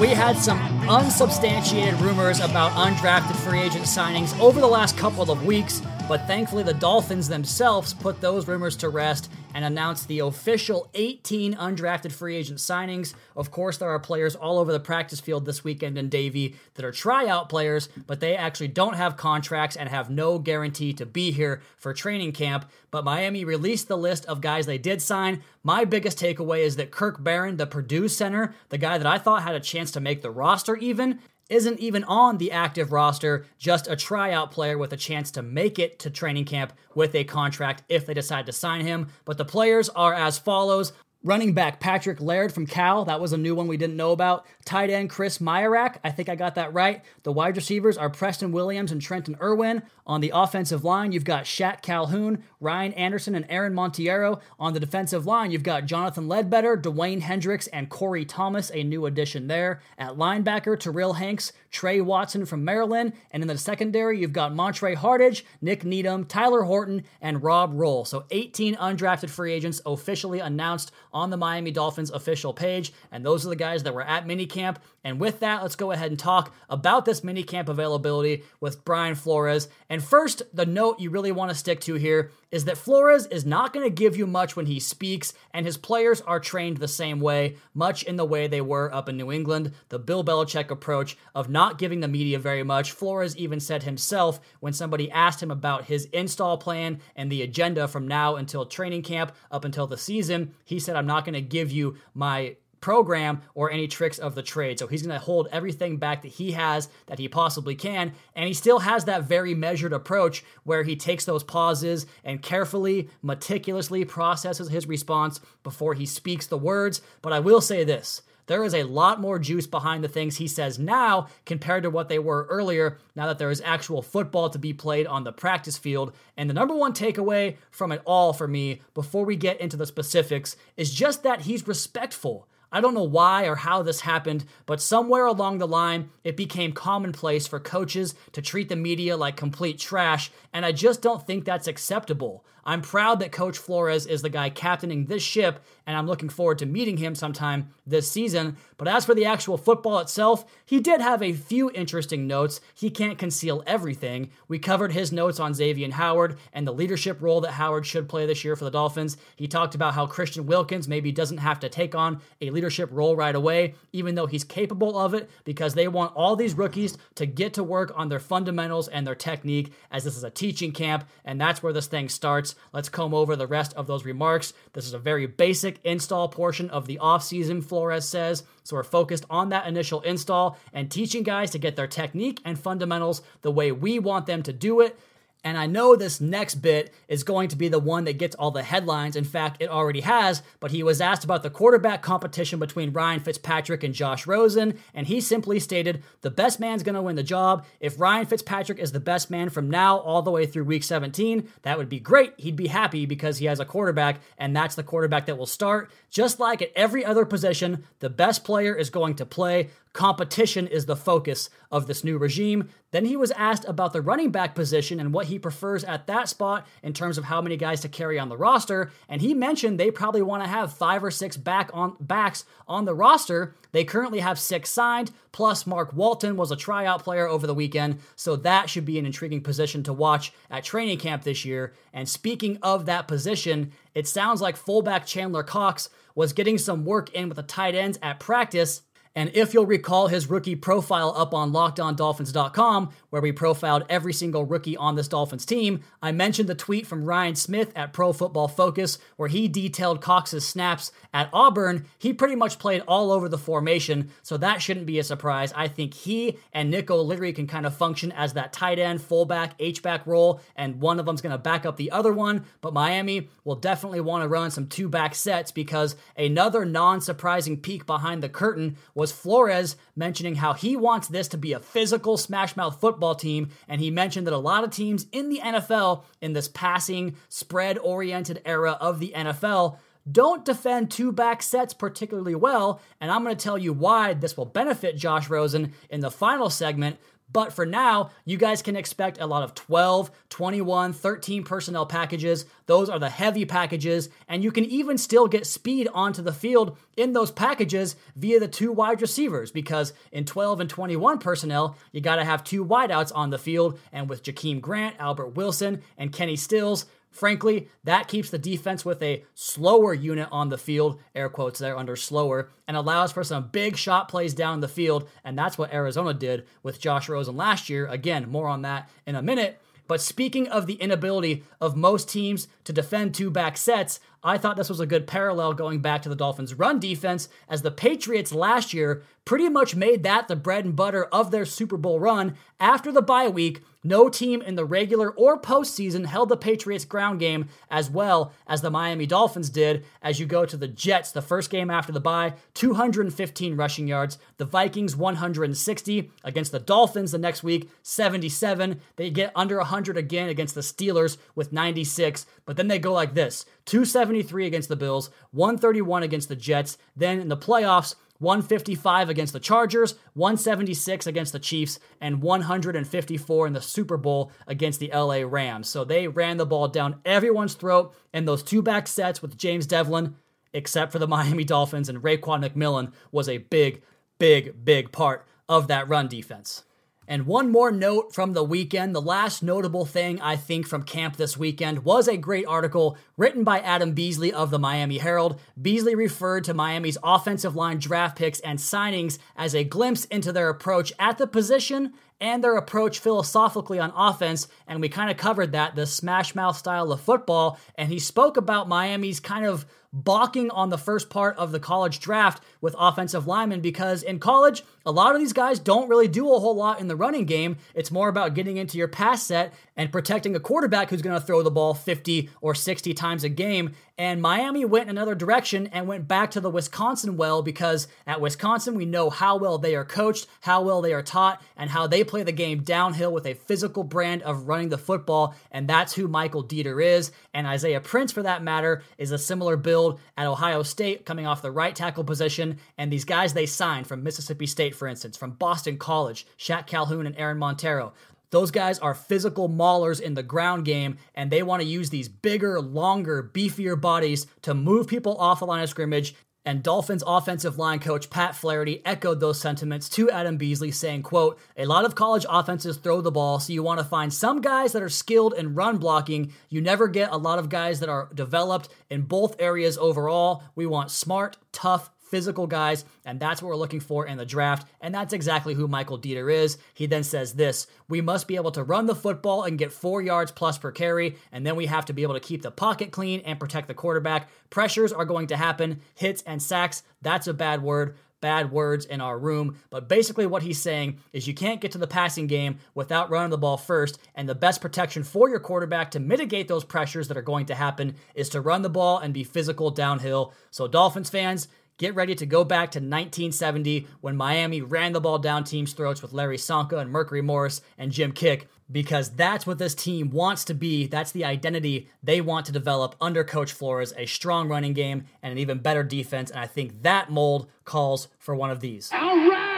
We 0.00 0.08
had 0.08 0.38
some 0.38 0.58
unsubstantiated 0.88 2.00
rumors 2.00 2.40
about 2.40 2.70
undrafted 2.72 3.36
free 3.36 3.60
agent 3.60 3.84
signings 3.84 4.38
over 4.40 4.58
the 4.58 4.66
last 4.66 4.96
couple 4.96 5.30
of 5.30 5.44
weeks, 5.44 5.82
but 6.10 6.26
thankfully 6.26 6.64
the 6.64 6.74
Dolphins 6.74 7.28
themselves 7.28 7.94
put 7.94 8.20
those 8.20 8.48
rumors 8.48 8.74
to 8.74 8.88
rest 8.88 9.30
and 9.54 9.64
announced 9.64 10.08
the 10.08 10.18
official 10.18 10.90
18 10.94 11.54
undrafted 11.54 12.10
free 12.10 12.34
agent 12.34 12.58
signings. 12.58 13.14
Of 13.36 13.52
course, 13.52 13.78
there 13.78 13.90
are 13.90 14.00
players 14.00 14.34
all 14.34 14.58
over 14.58 14.72
the 14.72 14.80
practice 14.80 15.20
field 15.20 15.46
this 15.46 15.62
weekend 15.62 15.96
in 15.96 16.08
Davie 16.08 16.56
that 16.74 16.84
are 16.84 16.90
tryout 16.90 17.48
players, 17.48 17.88
but 18.08 18.18
they 18.18 18.36
actually 18.36 18.66
don't 18.66 18.96
have 18.96 19.16
contracts 19.16 19.76
and 19.76 19.88
have 19.88 20.10
no 20.10 20.40
guarantee 20.40 20.92
to 20.94 21.06
be 21.06 21.30
here 21.30 21.62
for 21.78 21.94
training 21.94 22.32
camp. 22.32 22.68
But 22.90 23.04
Miami 23.04 23.44
released 23.44 23.86
the 23.86 23.96
list 23.96 24.26
of 24.26 24.40
guys 24.40 24.66
they 24.66 24.78
did 24.78 25.00
sign. 25.00 25.44
My 25.62 25.84
biggest 25.84 26.18
takeaway 26.18 26.64
is 26.64 26.74
that 26.74 26.90
Kirk 26.90 27.22
Barron, 27.22 27.56
the 27.56 27.68
Purdue 27.68 28.08
center, 28.08 28.52
the 28.70 28.78
guy 28.78 28.98
that 28.98 29.06
I 29.06 29.18
thought 29.18 29.44
had 29.44 29.54
a 29.54 29.60
chance 29.60 29.92
to 29.92 30.00
make 30.00 30.22
the 30.22 30.30
roster 30.32 30.74
even, 30.74 31.20
isn't 31.50 31.80
even 31.80 32.04
on 32.04 32.38
the 32.38 32.52
active 32.52 32.92
roster, 32.92 33.44
just 33.58 33.88
a 33.88 33.96
tryout 33.96 34.50
player 34.50 34.78
with 34.78 34.92
a 34.92 34.96
chance 34.96 35.30
to 35.32 35.42
make 35.42 35.78
it 35.78 35.98
to 35.98 36.10
training 36.10 36.46
camp 36.46 36.72
with 36.94 37.14
a 37.14 37.24
contract 37.24 37.82
if 37.88 38.06
they 38.06 38.14
decide 38.14 38.46
to 38.46 38.52
sign 38.52 38.86
him. 38.86 39.08
But 39.24 39.36
the 39.36 39.44
players 39.44 39.88
are 39.90 40.14
as 40.14 40.38
follows. 40.38 40.92
Running 41.22 41.52
back 41.52 41.80
Patrick 41.80 42.18
Laird 42.18 42.50
from 42.50 42.66
Cal, 42.66 43.04
that 43.04 43.20
was 43.20 43.34
a 43.34 43.36
new 43.36 43.54
one 43.54 43.68
we 43.68 43.76
didn't 43.76 43.98
know 43.98 44.12
about. 44.12 44.46
Tight 44.64 44.88
end 44.88 45.10
Chris 45.10 45.36
Myarick, 45.36 45.98
I 46.02 46.10
think 46.10 46.30
I 46.30 46.34
got 46.34 46.54
that 46.54 46.72
right. 46.72 47.04
The 47.24 47.32
wide 47.32 47.56
receivers 47.56 47.98
are 47.98 48.08
Preston 48.08 48.52
Williams 48.52 48.90
and 48.90 49.02
Trenton 49.02 49.36
Irwin. 49.38 49.82
On 50.06 50.22
the 50.22 50.32
offensive 50.34 50.82
line, 50.82 51.12
you've 51.12 51.24
got 51.24 51.44
Shaq 51.44 51.82
Calhoun, 51.82 52.42
Ryan 52.58 52.94
Anderson, 52.94 53.34
and 53.34 53.44
Aaron 53.50 53.74
Monteiro. 53.74 54.40
On 54.58 54.72
the 54.72 54.80
defensive 54.80 55.26
line, 55.26 55.50
you've 55.50 55.62
got 55.62 55.84
Jonathan 55.84 56.26
Ledbetter, 56.26 56.74
Dewayne 56.74 57.20
Hendrix, 57.20 57.66
and 57.66 57.90
Corey 57.90 58.24
Thomas, 58.24 58.70
a 58.72 58.82
new 58.82 59.04
addition 59.04 59.46
there. 59.46 59.82
At 59.98 60.16
linebacker, 60.16 60.76
Terrill 60.78 61.16
Hanks, 61.16 61.52
Trey 61.70 62.00
Watson 62.00 62.46
from 62.46 62.64
Maryland. 62.64 63.12
And 63.30 63.42
in 63.42 63.46
the 63.46 63.58
secondary, 63.58 64.18
you've 64.18 64.32
got 64.32 64.54
Montre 64.54 64.96
Hardage, 64.96 65.44
Nick 65.60 65.84
Needham, 65.84 66.24
Tyler 66.24 66.62
Horton, 66.62 67.04
and 67.20 67.42
Rob 67.42 67.72
Rolle. 67.74 68.06
So 68.06 68.24
18 68.30 68.74
undrafted 68.76 69.28
free 69.30 69.52
agents 69.52 69.82
officially 69.84 70.40
announced 70.40 70.92
on 71.12 71.30
the 71.30 71.36
Miami 71.36 71.70
Dolphins 71.70 72.10
official 72.10 72.52
page. 72.52 72.92
And 73.12 73.24
those 73.24 73.44
are 73.46 73.48
the 73.48 73.56
guys 73.56 73.82
that 73.82 73.94
were 73.94 74.02
at 74.02 74.26
minicamp. 74.26 74.76
And 75.02 75.18
with 75.18 75.40
that, 75.40 75.62
let's 75.62 75.76
go 75.76 75.92
ahead 75.92 76.10
and 76.10 76.18
talk 76.18 76.52
about 76.68 77.06
this 77.06 77.22
minicamp 77.22 77.68
availability 77.68 78.42
with 78.60 78.84
Brian 78.84 79.14
Flores. 79.14 79.68
And 79.88 80.04
first, 80.04 80.42
the 80.52 80.66
note 80.66 81.00
you 81.00 81.08
really 81.08 81.32
want 81.32 81.50
to 81.50 81.54
stick 81.54 81.80
to 81.82 81.94
here 81.94 82.30
is 82.50 82.66
that 82.66 82.76
Flores 82.76 83.26
is 83.26 83.46
not 83.46 83.72
going 83.72 83.86
to 83.86 83.94
give 83.94 84.16
you 84.16 84.26
much 84.26 84.56
when 84.56 84.66
he 84.66 84.78
speaks, 84.78 85.32
and 85.54 85.64
his 85.64 85.78
players 85.78 86.20
are 86.22 86.40
trained 86.40 86.76
the 86.76 86.88
same 86.88 87.20
way, 87.20 87.56
much 87.72 88.02
in 88.02 88.16
the 88.16 88.24
way 88.24 88.46
they 88.46 88.60
were 88.60 88.92
up 88.92 89.08
in 89.08 89.16
New 89.16 89.32
England. 89.32 89.72
The 89.88 89.98
Bill 89.98 90.24
Belichick 90.24 90.70
approach 90.70 91.16
of 91.34 91.48
not 91.48 91.78
giving 91.78 92.00
the 92.00 92.08
media 92.08 92.38
very 92.38 92.62
much. 92.62 92.92
Flores 92.92 93.36
even 93.36 93.60
said 93.60 93.84
himself 93.84 94.40
when 94.60 94.72
somebody 94.72 95.10
asked 95.10 95.42
him 95.42 95.50
about 95.50 95.84
his 95.84 96.06
install 96.06 96.58
plan 96.58 97.00
and 97.16 97.32
the 97.32 97.42
agenda 97.42 97.88
from 97.88 98.06
now 98.06 98.36
until 98.36 98.66
training 98.66 99.02
camp 99.02 99.32
up 99.50 99.64
until 99.64 99.86
the 99.86 99.96
season, 99.96 100.54
he 100.64 100.78
said, 100.78 100.96
I'm 100.96 101.06
not 101.06 101.24
going 101.24 101.34
to 101.34 101.40
give 101.40 101.72
you 101.72 101.96
my 102.14 102.56
program 102.80 103.42
or 103.54 103.70
any 103.70 103.86
tricks 103.86 104.18
of 104.18 104.34
the 104.34 104.42
trade. 104.42 104.78
So 104.78 104.86
he's 104.86 105.02
going 105.02 105.18
to 105.18 105.24
hold 105.24 105.48
everything 105.52 105.98
back 105.98 106.22
that 106.22 106.28
he 106.28 106.52
has 106.52 106.88
that 107.06 107.18
he 107.18 107.28
possibly 107.28 107.74
can. 107.74 108.12
And 108.34 108.46
he 108.46 108.54
still 108.54 108.80
has 108.80 109.04
that 109.04 109.24
very 109.24 109.54
measured 109.54 109.92
approach 109.92 110.44
where 110.64 110.82
he 110.82 110.96
takes 110.96 111.24
those 111.24 111.44
pauses 111.44 112.06
and 112.24 112.42
carefully, 112.42 113.08
meticulously 113.22 114.04
processes 114.04 114.68
his 114.68 114.86
response 114.86 115.40
before 115.62 115.94
he 115.94 116.06
speaks 116.06 116.46
the 116.46 116.58
words. 116.58 117.02
But 117.22 117.32
I 117.32 117.40
will 117.40 117.60
say 117.60 117.84
this. 117.84 118.22
There 118.50 118.64
is 118.64 118.74
a 118.74 118.82
lot 118.82 119.20
more 119.20 119.38
juice 119.38 119.68
behind 119.68 120.02
the 120.02 120.08
things 120.08 120.36
he 120.36 120.48
says 120.48 120.76
now 120.76 121.28
compared 121.46 121.84
to 121.84 121.90
what 121.90 122.08
they 122.08 122.18
were 122.18 122.48
earlier, 122.50 122.98
now 123.14 123.28
that 123.28 123.38
there 123.38 123.52
is 123.52 123.62
actual 123.64 124.02
football 124.02 124.50
to 124.50 124.58
be 124.58 124.72
played 124.72 125.06
on 125.06 125.22
the 125.22 125.30
practice 125.30 125.78
field. 125.78 126.12
And 126.36 126.50
the 126.50 126.54
number 126.54 126.74
one 126.74 126.92
takeaway 126.92 127.58
from 127.70 127.92
it 127.92 128.02
all 128.04 128.32
for 128.32 128.48
me, 128.48 128.82
before 128.92 129.24
we 129.24 129.36
get 129.36 129.60
into 129.60 129.76
the 129.76 129.86
specifics, 129.86 130.56
is 130.76 130.92
just 130.92 131.22
that 131.22 131.42
he's 131.42 131.68
respectful. 131.68 132.48
I 132.72 132.80
don't 132.80 132.94
know 132.94 133.02
why 133.02 133.46
or 133.46 133.56
how 133.56 133.82
this 133.82 134.00
happened, 134.00 134.44
but 134.66 134.80
somewhere 134.80 135.26
along 135.26 135.58
the 135.58 135.66
line, 135.66 136.10
it 136.22 136.36
became 136.36 136.72
commonplace 136.72 137.46
for 137.46 137.58
coaches 137.58 138.14
to 138.32 138.42
treat 138.42 138.68
the 138.68 138.76
media 138.76 139.16
like 139.16 139.36
complete 139.36 139.78
trash, 139.78 140.30
and 140.52 140.64
I 140.64 140.72
just 140.72 141.02
don't 141.02 141.26
think 141.26 141.44
that's 141.44 141.66
acceptable. 141.66 142.44
I'm 142.70 142.82
proud 142.82 143.18
that 143.18 143.32
Coach 143.32 143.58
Flores 143.58 144.06
is 144.06 144.22
the 144.22 144.28
guy 144.28 144.48
captaining 144.48 145.06
this 145.06 145.24
ship, 145.24 145.64
and 145.88 145.96
I'm 145.96 146.06
looking 146.06 146.28
forward 146.28 146.60
to 146.60 146.66
meeting 146.66 146.98
him 146.98 147.16
sometime 147.16 147.70
this 147.84 148.08
season. 148.08 148.58
But 148.76 148.86
as 148.86 149.04
for 149.04 149.12
the 149.12 149.24
actual 149.24 149.58
football 149.58 149.98
itself, 149.98 150.44
he 150.64 150.78
did 150.78 151.00
have 151.00 151.20
a 151.20 151.32
few 151.32 151.72
interesting 151.72 152.28
notes. 152.28 152.60
He 152.72 152.88
can't 152.88 153.18
conceal 153.18 153.64
everything. 153.66 154.30
We 154.46 154.60
covered 154.60 154.92
his 154.92 155.10
notes 155.10 155.40
on 155.40 155.52
Xavien 155.52 155.90
Howard 155.90 156.38
and 156.52 156.64
the 156.64 156.72
leadership 156.72 157.20
role 157.20 157.40
that 157.40 157.50
Howard 157.50 157.86
should 157.86 158.08
play 158.08 158.24
this 158.24 158.44
year 158.44 158.54
for 158.54 158.66
the 158.66 158.70
Dolphins. 158.70 159.16
He 159.34 159.48
talked 159.48 159.74
about 159.74 159.94
how 159.94 160.06
Christian 160.06 160.46
Wilkins 160.46 160.86
maybe 160.86 161.10
doesn't 161.10 161.38
have 161.38 161.58
to 161.60 161.68
take 161.68 161.96
on 161.96 162.20
a 162.40 162.50
leadership 162.50 162.88
role 162.92 163.16
right 163.16 163.34
away, 163.34 163.74
even 163.92 164.14
though 164.14 164.26
he's 164.26 164.44
capable 164.44 164.96
of 164.96 165.12
it, 165.12 165.28
because 165.42 165.74
they 165.74 165.88
want 165.88 166.14
all 166.14 166.36
these 166.36 166.54
rookies 166.54 166.96
to 167.16 167.26
get 167.26 167.52
to 167.54 167.64
work 167.64 167.92
on 167.96 168.08
their 168.08 168.20
fundamentals 168.20 168.86
and 168.86 169.04
their 169.04 169.16
technique, 169.16 169.72
as 169.90 170.04
this 170.04 170.16
is 170.16 170.22
a 170.22 170.30
teaching 170.30 170.70
camp, 170.70 171.02
and 171.24 171.40
that's 171.40 171.64
where 171.64 171.72
this 171.72 171.88
thing 171.88 172.08
starts. 172.08 172.54
Let's 172.72 172.88
comb 172.88 173.14
over 173.14 173.36
the 173.36 173.46
rest 173.46 173.74
of 173.74 173.86
those 173.86 174.04
remarks. 174.04 174.52
This 174.72 174.86
is 174.86 174.94
a 174.94 174.98
very 174.98 175.26
basic 175.26 175.80
install 175.84 176.28
portion 176.28 176.70
of 176.70 176.86
the 176.86 176.98
offseason, 177.02 177.64
Flores 177.64 178.06
says. 178.06 178.44
So 178.62 178.76
we're 178.76 178.82
focused 178.82 179.24
on 179.28 179.48
that 179.48 179.66
initial 179.66 180.00
install 180.02 180.58
and 180.72 180.90
teaching 180.90 181.22
guys 181.22 181.50
to 181.50 181.58
get 181.58 181.76
their 181.76 181.86
technique 181.86 182.40
and 182.44 182.58
fundamentals 182.58 183.22
the 183.42 183.50
way 183.50 183.72
we 183.72 183.98
want 183.98 184.26
them 184.26 184.42
to 184.44 184.52
do 184.52 184.80
it. 184.80 184.98
And 185.42 185.56
I 185.56 185.66
know 185.66 185.96
this 185.96 186.20
next 186.20 186.56
bit 186.56 186.92
is 187.08 187.22
going 187.22 187.48
to 187.48 187.56
be 187.56 187.68
the 187.68 187.78
one 187.78 188.04
that 188.04 188.18
gets 188.18 188.36
all 188.36 188.50
the 188.50 188.62
headlines. 188.62 189.16
In 189.16 189.24
fact, 189.24 189.60
it 189.60 189.70
already 189.70 190.00
has, 190.00 190.42
but 190.60 190.70
he 190.70 190.82
was 190.82 191.00
asked 191.00 191.24
about 191.24 191.42
the 191.42 191.48
quarterback 191.48 192.02
competition 192.02 192.58
between 192.58 192.92
Ryan 192.92 193.20
Fitzpatrick 193.20 193.82
and 193.82 193.94
Josh 193.94 194.26
Rosen, 194.26 194.78
and 194.92 195.06
he 195.06 195.20
simply 195.20 195.58
stated, 195.58 196.02
The 196.20 196.30
best 196.30 196.60
man's 196.60 196.82
going 196.82 196.94
to 196.94 197.02
win 197.02 197.16
the 197.16 197.22
job. 197.22 197.64
If 197.80 197.98
Ryan 197.98 198.26
Fitzpatrick 198.26 198.78
is 198.78 198.92
the 198.92 199.00
best 199.00 199.30
man 199.30 199.48
from 199.48 199.70
now 199.70 199.98
all 199.98 200.20
the 200.20 200.30
way 200.30 200.44
through 200.44 200.64
week 200.64 200.84
17, 200.84 201.48
that 201.62 201.78
would 201.78 201.88
be 201.88 202.00
great. 202.00 202.34
He'd 202.36 202.56
be 202.56 202.66
happy 202.66 203.06
because 203.06 203.38
he 203.38 203.46
has 203.46 203.60
a 203.60 203.64
quarterback, 203.64 204.20
and 204.36 204.54
that's 204.54 204.74
the 204.74 204.82
quarterback 204.82 205.26
that 205.26 205.38
will 205.38 205.46
start. 205.46 205.90
Just 206.10 206.38
like 206.38 206.60
at 206.60 206.72
every 206.76 207.04
other 207.04 207.24
position, 207.24 207.84
the 208.00 208.10
best 208.10 208.44
player 208.44 208.74
is 208.74 208.90
going 208.90 209.14
to 209.16 209.26
play. 209.26 209.70
Competition 209.92 210.68
is 210.68 210.86
the 210.86 210.94
focus 210.94 211.50
of 211.72 211.88
this 211.88 212.04
new 212.04 212.16
regime. 212.16 212.68
Then 212.92 213.04
he 213.04 213.16
was 213.16 213.32
asked 213.32 213.64
about 213.66 213.92
the 213.92 214.00
running 214.00 214.30
back 214.30 214.54
position 214.54 215.00
and 215.00 215.12
what 215.12 215.26
he 215.26 215.38
prefers 215.38 215.82
at 215.82 216.06
that 216.06 216.28
spot 216.28 216.64
in 216.82 216.92
terms 216.92 217.18
of 217.18 217.24
how 217.24 217.40
many 217.40 217.56
guys 217.56 217.80
to 217.80 217.88
carry 217.88 218.16
on 218.16 218.28
the 218.28 218.36
roster, 218.36 218.92
and 219.08 219.20
he 219.20 219.34
mentioned 219.34 219.78
they 219.78 219.90
probably 219.90 220.22
want 220.22 220.44
to 220.44 220.48
have 220.48 220.72
5 220.72 221.02
or 221.02 221.10
6 221.10 221.36
back 221.38 221.70
on 221.72 221.96
backs 221.98 222.44
on 222.68 222.84
the 222.84 222.94
roster. 222.94 223.54
They 223.72 223.82
currently 223.82 224.20
have 224.20 224.38
6 224.38 224.70
signed, 224.70 225.10
plus 225.32 225.66
Mark 225.66 225.92
Walton 225.92 226.36
was 226.36 226.52
a 226.52 226.56
tryout 226.56 227.02
player 227.02 227.26
over 227.26 227.48
the 227.48 227.54
weekend, 227.54 227.98
so 228.14 228.36
that 228.36 228.70
should 228.70 228.84
be 228.84 228.98
an 228.98 229.06
intriguing 229.06 229.42
position 229.42 229.82
to 229.84 229.92
watch 229.92 230.32
at 230.50 230.62
training 230.62 230.98
camp 230.98 231.24
this 231.24 231.44
year. 231.44 231.74
And 231.92 232.08
speaking 232.08 232.58
of 232.62 232.86
that 232.86 233.08
position, 233.08 233.72
it 233.94 234.06
sounds 234.06 234.40
like 234.40 234.56
fullback 234.56 235.04
Chandler 235.04 235.42
Cox 235.42 235.90
was 236.14 236.32
getting 236.32 236.58
some 236.58 236.84
work 236.84 237.12
in 237.12 237.28
with 237.28 237.36
the 237.36 237.42
tight 237.42 237.74
ends 237.74 237.98
at 238.02 238.20
practice 238.20 238.82
and 239.14 239.30
if 239.34 239.52
you'll 239.52 239.66
recall 239.66 240.06
his 240.06 240.30
rookie 240.30 240.54
profile 240.54 241.12
up 241.16 241.34
on 241.34 241.52
lockedondolphins.com, 241.52 242.90
where 243.10 243.20
we 243.20 243.32
profiled 243.32 243.84
every 243.88 244.12
single 244.12 244.44
rookie 244.44 244.76
on 244.76 244.94
this 244.94 245.08
Dolphins 245.08 245.44
team, 245.44 245.82
I 246.00 246.12
mentioned 246.12 246.48
the 246.48 246.54
tweet 246.54 246.86
from 246.86 247.04
Ryan 247.04 247.34
Smith 247.34 247.72
at 247.74 247.92
Pro 247.92 248.12
Football 248.12 248.46
Focus, 248.46 248.98
where 249.16 249.28
he 249.28 249.48
detailed 249.48 250.00
Cox's 250.00 250.46
snaps 250.46 250.92
at 251.12 251.28
Auburn. 251.32 251.86
He 251.98 252.12
pretty 252.12 252.36
much 252.36 252.60
played 252.60 252.82
all 252.86 253.10
over 253.10 253.28
the 253.28 253.36
formation, 253.36 254.10
so 254.22 254.36
that 254.36 254.62
shouldn't 254.62 254.86
be 254.86 255.00
a 255.00 255.04
surprise. 255.04 255.52
I 255.56 255.66
think 255.66 255.92
he 255.94 256.38
and 256.52 256.70
Nick 256.70 256.88
O'Leary 256.88 257.32
can 257.32 257.48
kind 257.48 257.66
of 257.66 257.76
function 257.76 258.12
as 258.12 258.34
that 258.34 258.52
tight 258.52 258.78
end, 258.78 259.02
fullback, 259.02 259.54
H-back 259.58 260.06
role, 260.06 260.40
and 260.54 260.80
one 260.80 261.00
of 261.00 261.06
them's 261.06 261.20
going 261.20 261.32
to 261.32 261.38
back 261.38 261.66
up 261.66 261.76
the 261.76 261.90
other 261.90 262.12
one. 262.12 262.44
But 262.60 262.74
Miami 262.74 263.28
will 263.42 263.56
definitely 263.56 264.00
want 264.00 264.22
to 264.22 264.28
run 264.28 264.52
some 264.52 264.68
two 264.68 264.88
back 264.88 265.16
sets 265.16 265.50
because 265.50 265.96
another 266.16 266.64
non 266.64 267.00
surprising 267.00 267.56
peek 267.56 267.86
behind 267.86 268.22
the 268.22 268.28
curtain 268.28 268.76
was 269.00 269.10
Flores 269.10 269.76
mentioning 269.96 270.34
how 270.34 270.52
he 270.52 270.76
wants 270.76 271.08
this 271.08 271.26
to 271.28 271.38
be 271.38 271.54
a 271.54 271.58
physical 271.58 272.18
smash 272.18 272.54
mouth 272.54 272.78
football 272.78 273.14
team. 273.14 273.48
And 273.66 273.80
he 273.80 273.90
mentioned 273.90 274.26
that 274.26 274.34
a 274.34 274.36
lot 274.36 274.62
of 274.62 274.68
teams 274.68 275.06
in 275.10 275.30
the 275.30 275.40
NFL, 275.42 276.04
in 276.20 276.34
this 276.34 276.48
passing, 276.48 277.16
spread 277.30 277.78
oriented 277.78 278.42
era 278.44 278.72
of 278.72 279.00
the 279.00 279.14
NFL, 279.16 279.78
don't 280.12 280.44
defend 280.44 280.90
two 280.90 281.12
back 281.12 281.42
sets 281.42 281.72
particularly 281.72 282.34
well, 282.34 282.78
and 283.00 283.10
I'm 283.10 283.24
going 283.24 283.34
to 283.34 283.42
tell 283.42 283.56
you 283.56 283.72
why 283.72 284.12
this 284.12 284.36
will 284.36 284.44
benefit 284.44 284.98
Josh 284.98 285.30
Rosen 285.30 285.72
in 285.88 286.00
the 286.00 286.10
final 286.10 286.50
segment. 286.50 286.98
But 287.32 287.54
for 287.54 287.64
now, 287.64 288.10
you 288.26 288.36
guys 288.36 288.60
can 288.60 288.76
expect 288.76 289.18
a 289.18 289.26
lot 289.26 289.44
of 289.44 289.54
12, 289.54 290.10
21, 290.28 290.92
13 290.92 291.44
personnel 291.44 291.86
packages. 291.86 292.44
Those 292.70 292.88
are 292.88 293.00
the 293.00 293.10
heavy 293.10 293.44
packages, 293.44 294.10
and 294.28 294.44
you 294.44 294.52
can 294.52 294.64
even 294.64 294.96
still 294.96 295.26
get 295.26 295.44
speed 295.44 295.88
onto 295.92 296.22
the 296.22 296.32
field 296.32 296.78
in 296.96 297.14
those 297.14 297.32
packages 297.32 297.96
via 298.14 298.38
the 298.38 298.46
two 298.46 298.70
wide 298.70 299.02
receivers 299.02 299.50
because 299.50 299.92
in 300.12 300.24
12 300.24 300.60
and 300.60 300.70
21 300.70 301.18
personnel, 301.18 301.76
you 301.90 302.00
got 302.00 302.16
to 302.16 302.24
have 302.24 302.44
two 302.44 302.64
wideouts 302.64 303.10
on 303.12 303.30
the 303.30 303.38
field. 303.38 303.80
And 303.90 304.08
with 304.08 304.22
Jakeem 304.22 304.60
Grant, 304.60 304.94
Albert 305.00 305.30
Wilson, 305.30 305.82
and 305.98 306.12
Kenny 306.12 306.36
Stills, 306.36 306.86
Frankly, 307.10 307.68
that 307.82 308.06
keeps 308.06 308.30
the 308.30 308.38
defense 308.38 308.84
with 308.84 309.02
a 309.02 309.24
slower 309.34 309.92
unit 309.92 310.28
on 310.30 310.48
the 310.48 310.56
field, 310.56 311.00
air 311.12 311.28
quotes 311.28 311.58
there 311.58 311.76
under 311.76 311.96
slower, 311.96 312.50
and 312.68 312.76
allows 312.76 313.10
for 313.10 313.24
some 313.24 313.48
big 313.48 313.76
shot 313.76 314.08
plays 314.08 314.32
down 314.32 314.60
the 314.60 314.68
field. 314.68 315.08
And 315.24 315.36
that's 315.36 315.58
what 315.58 315.74
Arizona 315.74 316.14
did 316.14 316.46
with 316.62 316.80
Josh 316.80 317.08
Rosen 317.08 317.36
last 317.36 317.68
year. 317.68 317.88
Again, 317.88 318.30
more 318.30 318.46
on 318.46 318.62
that 318.62 318.88
in 319.06 319.16
a 319.16 319.22
minute. 319.22 319.60
But 319.90 320.00
speaking 320.00 320.46
of 320.46 320.68
the 320.68 320.74
inability 320.74 321.42
of 321.60 321.74
most 321.76 322.08
teams 322.08 322.46
to 322.62 322.72
defend 322.72 323.12
two 323.12 323.28
back 323.28 323.56
sets, 323.56 323.98
I 324.22 324.38
thought 324.38 324.56
this 324.56 324.68
was 324.68 324.78
a 324.78 324.86
good 324.86 325.08
parallel 325.08 325.52
going 325.52 325.80
back 325.80 326.02
to 326.02 326.08
the 326.08 326.14
Dolphins' 326.14 326.54
run 326.54 326.78
defense, 326.78 327.28
as 327.48 327.62
the 327.62 327.72
Patriots 327.72 328.30
last 328.30 328.72
year 328.72 329.02
pretty 329.24 329.48
much 329.48 329.74
made 329.74 330.04
that 330.04 330.28
the 330.28 330.36
bread 330.36 330.64
and 330.64 330.76
butter 330.76 331.06
of 331.06 331.32
their 331.32 331.44
Super 331.44 331.76
Bowl 331.76 331.98
run. 331.98 332.36
After 332.60 332.92
the 332.92 333.02
bye 333.02 333.26
week, 333.26 333.62
no 333.82 334.08
team 334.08 334.42
in 334.42 334.56
the 334.56 334.64
regular 334.64 335.10
or 335.10 335.40
postseason 335.40 336.06
held 336.06 336.28
the 336.28 336.36
Patriots' 336.36 336.84
ground 336.84 337.18
game 337.18 337.48
as 337.70 337.90
well 337.90 338.32
as 338.46 338.60
the 338.60 338.70
Miami 338.70 339.06
Dolphins 339.06 339.48
did. 339.48 339.84
As 340.02 340.20
you 340.20 340.26
go 340.26 340.44
to 340.44 340.56
the 340.56 340.68
Jets, 340.68 341.12
the 341.12 341.22
first 341.22 341.50
game 341.50 341.70
after 341.70 341.92
the 341.92 342.00
bye, 342.00 342.34
215 342.54 343.56
rushing 343.56 343.88
yards. 343.88 344.18
The 344.36 344.44
Vikings, 344.44 344.96
160 344.96 346.10
against 346.24 346.52
the 346.52 346.58
Dolphins 346.58 347.12
the 347.12 347.18
next 347.18 347.42
week, 347.42 347.70
77. 347.82 348.80
They 348.96 349.10
get 349.10 349.32
under 349.34 349.56
100 349.56 349.96
again 349.96 350.28
against 350.28 350.54
the 350.54 350.60
Steelers 350.60 351.16
with 351.34 351.52
96. 351.52 352.26
But 352.44 352.56
then 352.56 352.68
they 352.68 352.78
go 352.78 352.92
like 352.92 353.14
this 353.14 353.46
273 353.64 354.46
against 354.46 354.68
the 354.68 354.76
Bills, 354.76 355.10
131 355.32 356.02
against 356.02 356.28
the 356.28 356.36
Jets. 356.36 356.76
Then 356.96 357.20
in 357.20 357.28
the 357.28 357.36
playoffs, 357.36 357.94
155 358.20 359.08
against 359.08 359.32
the 359.32 359.40
Chargers, 359.40 359.94
176 360.14 361.06
against 361.06 361.32
the 361.32 361.38
Chiefs, 361.38 361.80
and 362.00 362.22
154 362.22 363.46
in 363.46 363.52
the 363.52 363.60
Super 363.60 363.96
Bowl 363.96 364.30
against 364.46 364.78
the 364.78 364.90
LA 364.94 365.22
Rams. 365.26 365.68
So 365.68 365.84
they 365.84 366.06
ran 366.06 366.36
the 366.36 366.46
ball 366.46 366.68
down 366.68 367.00
everyone's 367.04 367.54
throat 367.54 367.94
in 368.14 368.26
those 368.26 368.42
two 368.42 368.62
back 368.62 368.86
sets 368.86 369.22
with 369.22 369.36
James 369.36 369.66
Develin, 369.66 370.14
except 370.52 370.92
for 370.92 370.98
the 370.98 371.08
Miami 371.08 371.44
Dolphins, 371.44 371.88
and 371.88 372.02
Raekwon 372.02 372.46
McMillan 372.46 372.92
was 373.10 373.28
a 373.28 373.38
big, 373.38 373.82
big, 374.18 374.64
big 374.64 374.92
part 374.92 375.26
of 375.48 375.68
that 375.68 375.88
run 375.88 376.06
defense. 376.06 376.64
And 377.10 377.26
one 377.26 377.50
more 377.50 377.72
note 377.72 378.14
from 378.14 378.34
the 378.34 378.44
weekend. 378.44 378.94
The 378.94 379.02
last 379.02 379.42
notable 379.42 379.84
thing 379.84 380.20
I 380.20 380.36
think 380.36 380.68
from 380.68 380.84
camp 380.84 381.16
this 381.16 381.36
weekend 381.36 381.84
was 381.84 382.06
a 382.06 382.16
great 382.16 382.46
article 382.46 382.96
written 383.16 383.42
by 383.42 383.58
Adam 383.58 383.94
Beasley 383.94 384.32
of 384.32 384.52
the 384.52 384.60
Miami 384.60 384.98
Herald. 384.98 385.40
Beasley 385.60 385.96
referred 385.96 386.44
to 386.44 386.54
Miami's 386.54 386.98
offensive 387.02 387.56
line 387.56 387.80
draft 387.80 388.16
picks 388.16 388.38
and 388.38 388.60
signings 388.60 389.18
as 389.36 389.56
a 389.56 389.64
glimpse 389.64 390.04
into 390.04 390.30
their 390.30 390.50
approach 390.50 390.92
at 391.00 391.18
the 391.18 391.26
position 391.26 391.94
and 392.20 392.44
their 392.44 392.56
approach 392.56 393.00
philosophically 393.00 393.80
on 393.80 393.92
offense. 393.96 394.46
And 394.68 394.80
we 394.80 394.88
kind 394.88 395.10
of 395.10 395.16
covered 395.16 395.50
that, 395.50 395.74
the 395.74 395.86
smash 395.86 396.36
mouth 396.36 396.56
style 396.56 396.92
of 396.92 397.00
football. 397.00 397.58
And 397.74 397.88
he 397.88 397.98
spoke 397.98 398.36
about 398.36 398.68
Miami's 398.68 399.18
kind 399.18 399.46
of 399.46 399.66
balking 399.92 400.50
on 400.50 400.70
the 400.70 400.78
first 400.78 401.10
part 401.10 401.36
of 401.36 401.52
the 401.52 401.60
college 401.60 401.98
draft 402.00 402.42
with 402.60 402.76
offensive 402.78 403.26
linemen 403.26 403.60
because 403.60 404.02
in 404.02 404.18
college, 404.18 404.62
a 404.86 404.92
lot 404.92 405.14
of 405.14 405.20
these 405.20 405.32
guys 405.32 405.58
don't 405.58 405.88
really 405.88 406.08
do 406.08 406.32
a 406.32 406.38
whole 406.38 406.54
lot 406.54 406.80
in 406.80 406.88
the 406.88 406.96
running 406.96 407.24
game. 407.24 407.56
It's 407.74 407.90
more 407.90 408.08
about 408.08 408.34
getting 408.34 408.56
into 408.56 408.78
your 408.78 408.88
pass 408.88 409.22
set 409.22 409.52
and 409.76 409.92
protecting 409.92 410.36
a 410.36 410.40
quarterback 410.40 410.90
who's 410.90 411.02
going 411.02 411.18
to 411.18 411.26
throw 411.26 411.42
the 411.42 411.50
ball 411.50 411.74
50 411.74 412.30
or 412.40 412.54
60 412.54 412.94
times 412.94 413.24
a 413.24 413.28
game. 413.28 413.72
And 413.98 414.22
Miami 414.22 414.64
went 414.64 414.88
another 414.88 415.14
direction 415.14 415.66
and 415.68 415.86
went 415.86 416.08
back 416.08 416.30
to 416.30 416.40
the 416.40 416.48
Wisconsin 416.48 417.16
well 417.16 417.42
because 417.42 417.86
at 418.06 418.20
Wisconsin, 418.20 418.74
we 418.74 418.86
know 418.86 419.10
how 419.10 419.36
well 419.36 419.58
they 419.58 419.74
are 419.74 419.84
coached, 419.84 420.26
how 420.40 420.62
well 420.62 420.80
they 420.80 420.94
are 420.94 421.02
taught, 421.02 421.42
and 421.56 421.68
how 421.68 421.86
they 421.86 422.02
play 422.02 422.22
the 422.22 422.32
game 422.32 422.62
downhill 422.62 423.12
with 423.12 423.26
a 423.26 423.34
physical 423.34 423.84
brand 423.84 424.22
of 424.22 424.48
running 424.48 424.70
the 424.70 424.78
football. 424.78 425.34
And 425.50 425.68
that's 425.68 425.92
who 425.94 426.08
Michael 426.08 426.44
Deiter 426.44 426.82
is. 426.82 427.12
And 427.34 427.46
Isaiah 427.46 427.80
Prince, 427.80 428.12
for 428.12 428.22
that 428.22 428.42
matter, 428.42 428.82
is 428.96 429.10
a 429.10 429.18
similar 429.18 429.56
build 429.56 429.79
at 430.16 430.26
Ohio 430.26 430.62
State, 430.62 431.06
coming 431.06 431.26
off 431.26 431.42
the 431.42 431.50
right 431.50 431.74
tackle 431.74 432.04
position. 432.04 432.58
And 432.78 432.92
these 432.92 433.04
guys 433.04 433.32
they 433.32 433.46
signed 433.46 433.86
from 433.86 434.02
Mississippi 434.02 434.46
State, 434.46 434.74
for 434.74 434.88
instance, 434.88 435.16
from 435.16 435.32
Boston 435.32 435.78
College, 435.78 436.26
Shaq 436.38 436.66
Calhoun 436.66 437.06
and 437.06 437.16
Aaron 437.16 437.38
Monteiro. 437.38 437.92
Those 438.30 438.52
guys 438.52 438.78
are 438.78 438.94
physical 438.94 439.48
maulers 439.48 440.00
in 440.00 440.14
the 440.14 440.22
ground 440.22 440.64
game, 440.64 440.98
and 441.16 441.30
they 441.30 441.42
want 441.42 441.62
to 441.62 441.68
use 441.68 441.90
these 441.90 442.08
bigger, 442.08 442.60
longer, 442.60 443.28
beefier 443.34 443.80
bodies 443.80 444.26
to 444.42 444.54
move 444.54 444.86
people 444.86 445.16
off 445.16 445.40
the 445.40 445.46
line 445.46 445.64
of 445.64 445.68
scrimmage. 445.68 446.14
And 446.44 446.62
Dolphins 446.62 447.04
offensive 447.06 447.58
line 447.58 447.80
coach 447.80 448.08
Pat 448.08 448.34
Flaherty 448.34 448.80
echoed 448.86 449.20
those 449.20 449.38
sentiments 449.38 449.90
to 449.90 450.10
Adam 450.10 450.38
Beasley, 450.38 450.70
saying, 450.70 451.02
quote, 451.02 451.38
A 451.56 451.66
lot 451.66 451.84
of 451.84 451.94
college 451.94 452.24
offenses 452.28 452.78
throw 452.78 453.02
the 453.02 453.10
ball, 453.10 453.38
so 453.40 453.52
you 453.52 453.62
want 453.62 453.78
to 453.78 453.84
find 453.84 454.12
some 454.12 454.40
guys 454.40 454.72
that 454.72 454.82
are 454.82 454.88
skilled 454.88 455.34
in 455.34 455.54
run 455.54 455.76
blocking. 455.76 456.32
You 456.48 456.62
never 456.62 456.88
get 456.88 457.12
a 457.12 457.18
lot 457.18 457.38
of 457.38 457.50
guys 457.50 457.80
that 457.80 457.90
are 457.90 458.08
developed 458.14 458.70
in 458.88 459.02
both 459.02 459.36
areas 459.38 459.76
overall. 459.76 460.42
We 460.54 460.64
want 460.64 460.90
smart, 460.90 461.36
tough, 461.52 461.90
physical 462.10 462.46
guys, 462.46 462.84
and 463.04 463.20
that's 463.20 463.42
what 463.42 463.48
we're 463.48 463.56
looking 463.56 463.80
for 463.80 464.06
in 464.06 464.18
the 464.18 464.26
draft. 464.26 464.66
And 464.80 464.94
that's 464.94 465.12
exactly 465.12 465.54
who 465.54 465.68
Michael 465.68 465.98
Deiter 465.98 466.32
is. 466.32 466.58
He 466.74 466.86
then 466.86 467.04
says 467.04 467.34
this 467.34 467.66
We 467.88 468.00
must 468.00 468.28
be 468.28 468.36
able 468.36 468.52
to 468.52 468.62
run 468.62 468.86
the 468.86 468.94
football 468.94 469.44
and 469.44 469.58
get 469.58 469.72
four 469.72 470.02
yards 470.02 470.32
plus 470.32 470.58
per 470.58 470.72
carry, 470.72 471.16
and 471.32 471.46
then 471.46 471.56
we 471.56 471.66
have 471.66 471.86
to 471.86 471.92
be 471.92 472.02
able 472.02 472.14
to 472.14 472.20
keep 472.20 472.42
the 472.42 472.50
pocket 472.50 472.90
clean 472.90 473.20
and 473.24 473.40
protect 473.40 473.68
the 473.68 473.74
quarterback. 473.74 474.28
Pressures 474.50 474.92
are 474.92 475.04
going 475.04 475.28
to 475.28 475.36
happen, 475.36 475.80
hits 475.94 476.22
and 476.22 476.42
sacks. 476.42 476.82
That's 477.02 477.26
a 477.26 477.34
bad 477.34 477.62
word 477.62 477.96
bad 478.20 478.52
words 478.52 478.84
in 478.84 479.00
our 479.00 479.18
room. 479.18 479.58
But 479.70 479.88
basically, 479.88 480.26
what 480.26 480.42
he's 480.42 480.60
saying 480.60 480.98
is 481.12 481.26
you 481.26 481.34
can't 481.34 481.60
get 481.60 481.72
to 481.72 481.78
the 481.78 481.86
passing 481.86 482.26
game 482.26 482.58
without 482.74 483.10
running 483.10 483.30
the 483.30 483.38
ball 483.38 483.56
first. 483.56 483.98
And 484.14 484.28
the 484.28 484.34
best 484.34 484.60
protection 484.60 485.02
for 485.02 485.28
your 485.28 485.40
quarterback 485.40 485.90
to 485.92 486.00
mitigate 486.00 486.48
those 486.48 486.64
pressures 486.64 487.08
that 487.08 487.16
are 487.16 487.22
going 487.22 487.46
to 487.46 487.54
happen 487.54 487.96
is 488.14 488.28
to 488.30 488.40
run 488.40 488.62
the 488.62 488.70
ball 488.70 488.98
and 488.98 489.14
be 489.14 489.24
physical 489.24 489.70
downhill. 489.70 490.34
So, 490.50 490.68
Dolphins 490.68 491.10
fans, 491.10 491.48
Get 491.80 491.94
ready 491.94 492.14
to 492.16 492.26
go 492.26 492.44
back 492.44 492.72
to 492.72 492.78
1970 492.78 493.86
when 494.02 494.14
Miami 494.14 494.60
ran 494.60 494.92
the 494.92 495.00
ball 495.00 495.18
down 495.18 495.44
teams' 495.44 495.72
throats 495.72 496.02
with 496.02 496.12
Larry 496.12 496.36
Csonka 496.36 496.78
and 496.78 496.90
Mercury 496.90 497.22
Morris 497.22 497.62
and 497.78 497.90
Jim 497.90 498.12
Kiick 498.12 498.42
because 498.70 499.08
that's 499.08 499.46
what 499.46 499.56
this 499.56 499.74
team 499.74 500.10
wants 500.10 500.44
to 500.44 500.52
be. 500.52 500.86
That's 500.86 501.12
the 501.12 501.24
identity 501.24 501.88
they 502.02 502.20
want 502.20 502.44
to 502.44 502.52
develop 502.52 502.96
under 503.00 503.24
Coach 503.24 503.52
Flores 503.52 503.94
a 503.96 504.04
strong 504.04 504.46
running 504.46 504.74
game 504.74 505.06
and 505.22 505.32
an 505.32 505.38
even 505.38 505.60
better 505.60 505.82
defense. 505.82 506.30
And 506.30 506.40
I 506.40 506.46
think 506.46 506.82
that 506.82 507.10
mold 507.10 507.48
calls 507.64 508.08
for 508.18 508.34
one 508.34 508.50
of 508.50 508.60
these. 508.60 508.90
All 508.92 509.30
right! 509.30 509.49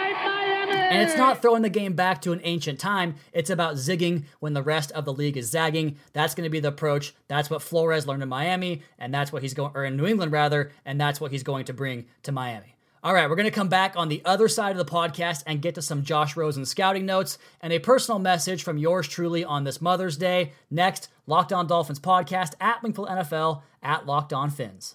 And 0.93 1.09
it's 1.09 1.19
not 1.19 1.37
eh. 1.37 1.41
throwing 1.41 1.63
the 1.63 1.71
game 1.71 1.95
back 1.95 2.23
to 2.23 2.33
an 2.33 2.41
ancient 2.45 2.79
time. 2.79 3.17
It's 3.33 3.51
about 3.51 3.77
zigging 3.77 4.25
when 4.41 4.53
the 4.53 4.63
rest 4.63 4.93
of 4.93 5.05
the 5.05 5.13
league 5.13 5.37
is 5.37 5.51
zagging. 5.51 5.97
That's 6.13 6.35
going 6.35 6.45
to 6.45 6.51
be 6.51 6.61
the 6.61 6.69
approach. 6.69 7.15
That's 7.29 7.51
what 7.51 7.63
Flores 7.63 8.07
learned 8.07 8.23
in 8.23 8.29
Miami, 8.29 8.83
and 8.99 9.13
that's 9.13 9.33
what 9.33 9.43
he's 9.43 9.55
going, 9.55 9.73
or 9.75 9.85
in 9.85 9.97
New 9.97 10.07
England 10.07 10.33
rather, 10.33 10.73
and 10.85 11.01
that's 11.01 11.21
what 11.21 11.33
he's 11.33 11.43
going 11.43 11.65
to 11.67 11.73
bring 11.73 12.07
to 12.25 12.33
Miami. 12.33 12.77
All 13.05 13.13
right, 13.13 13.29
we're 13.29 13.35
going 13.35 13.47
to 13.47 13.51
come 13.51 13.69
back 13.69 13.95
on 13.97 14.09
the 14.09 14.23
other 14.25 14.47
side 14.47 14.71
of 14.71 14.77
the 14.77 14.85
podcast 14.85 15.43
and 15.45 15.61
get 15.61 15.75
to 15.75 15.83
some 15.83 16.05
Josh 16.05 16.37
Rosen 16.37 16.65
scouting 16.65 17.05
notes 17.05 17.37
and 17.61 17.73
a 17.73 17.81
personal 17.81 18.21
message 18.21 18.63
from 18.63 18.79
yours 18.79 19.09
truly 19.09 19.45
on 19.45 19.65
this 19.65 19.83
Mother's 19.83 20.17
Day. 20.17 20.53
Next, 20.71 21.09
Locked 21.27 21.53
On 21.53 21.67
Dolphins 21.67 21.99
podcast 21.99 22.53
at 22.61 22.81
Wingfield 22.81 23.09
NFL 23.09 23.63
at 23.83 24.07
Locked 24.07 24.33
On 24.33 24.51
Fins. 24.51 24.95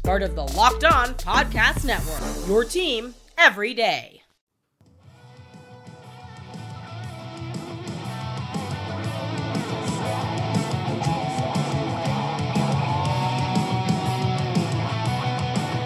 part 0.00 0.22
of 0.22 0.34
the 0.34 0.44
Locked 0.44 0.84
On 0.84 1.14
Podcast 1.14 1.84
Network. 1.84 2.48
Your 2.48 2.64
team 2.64 3.14
every 3.36 3.74
day. 3.74 4.22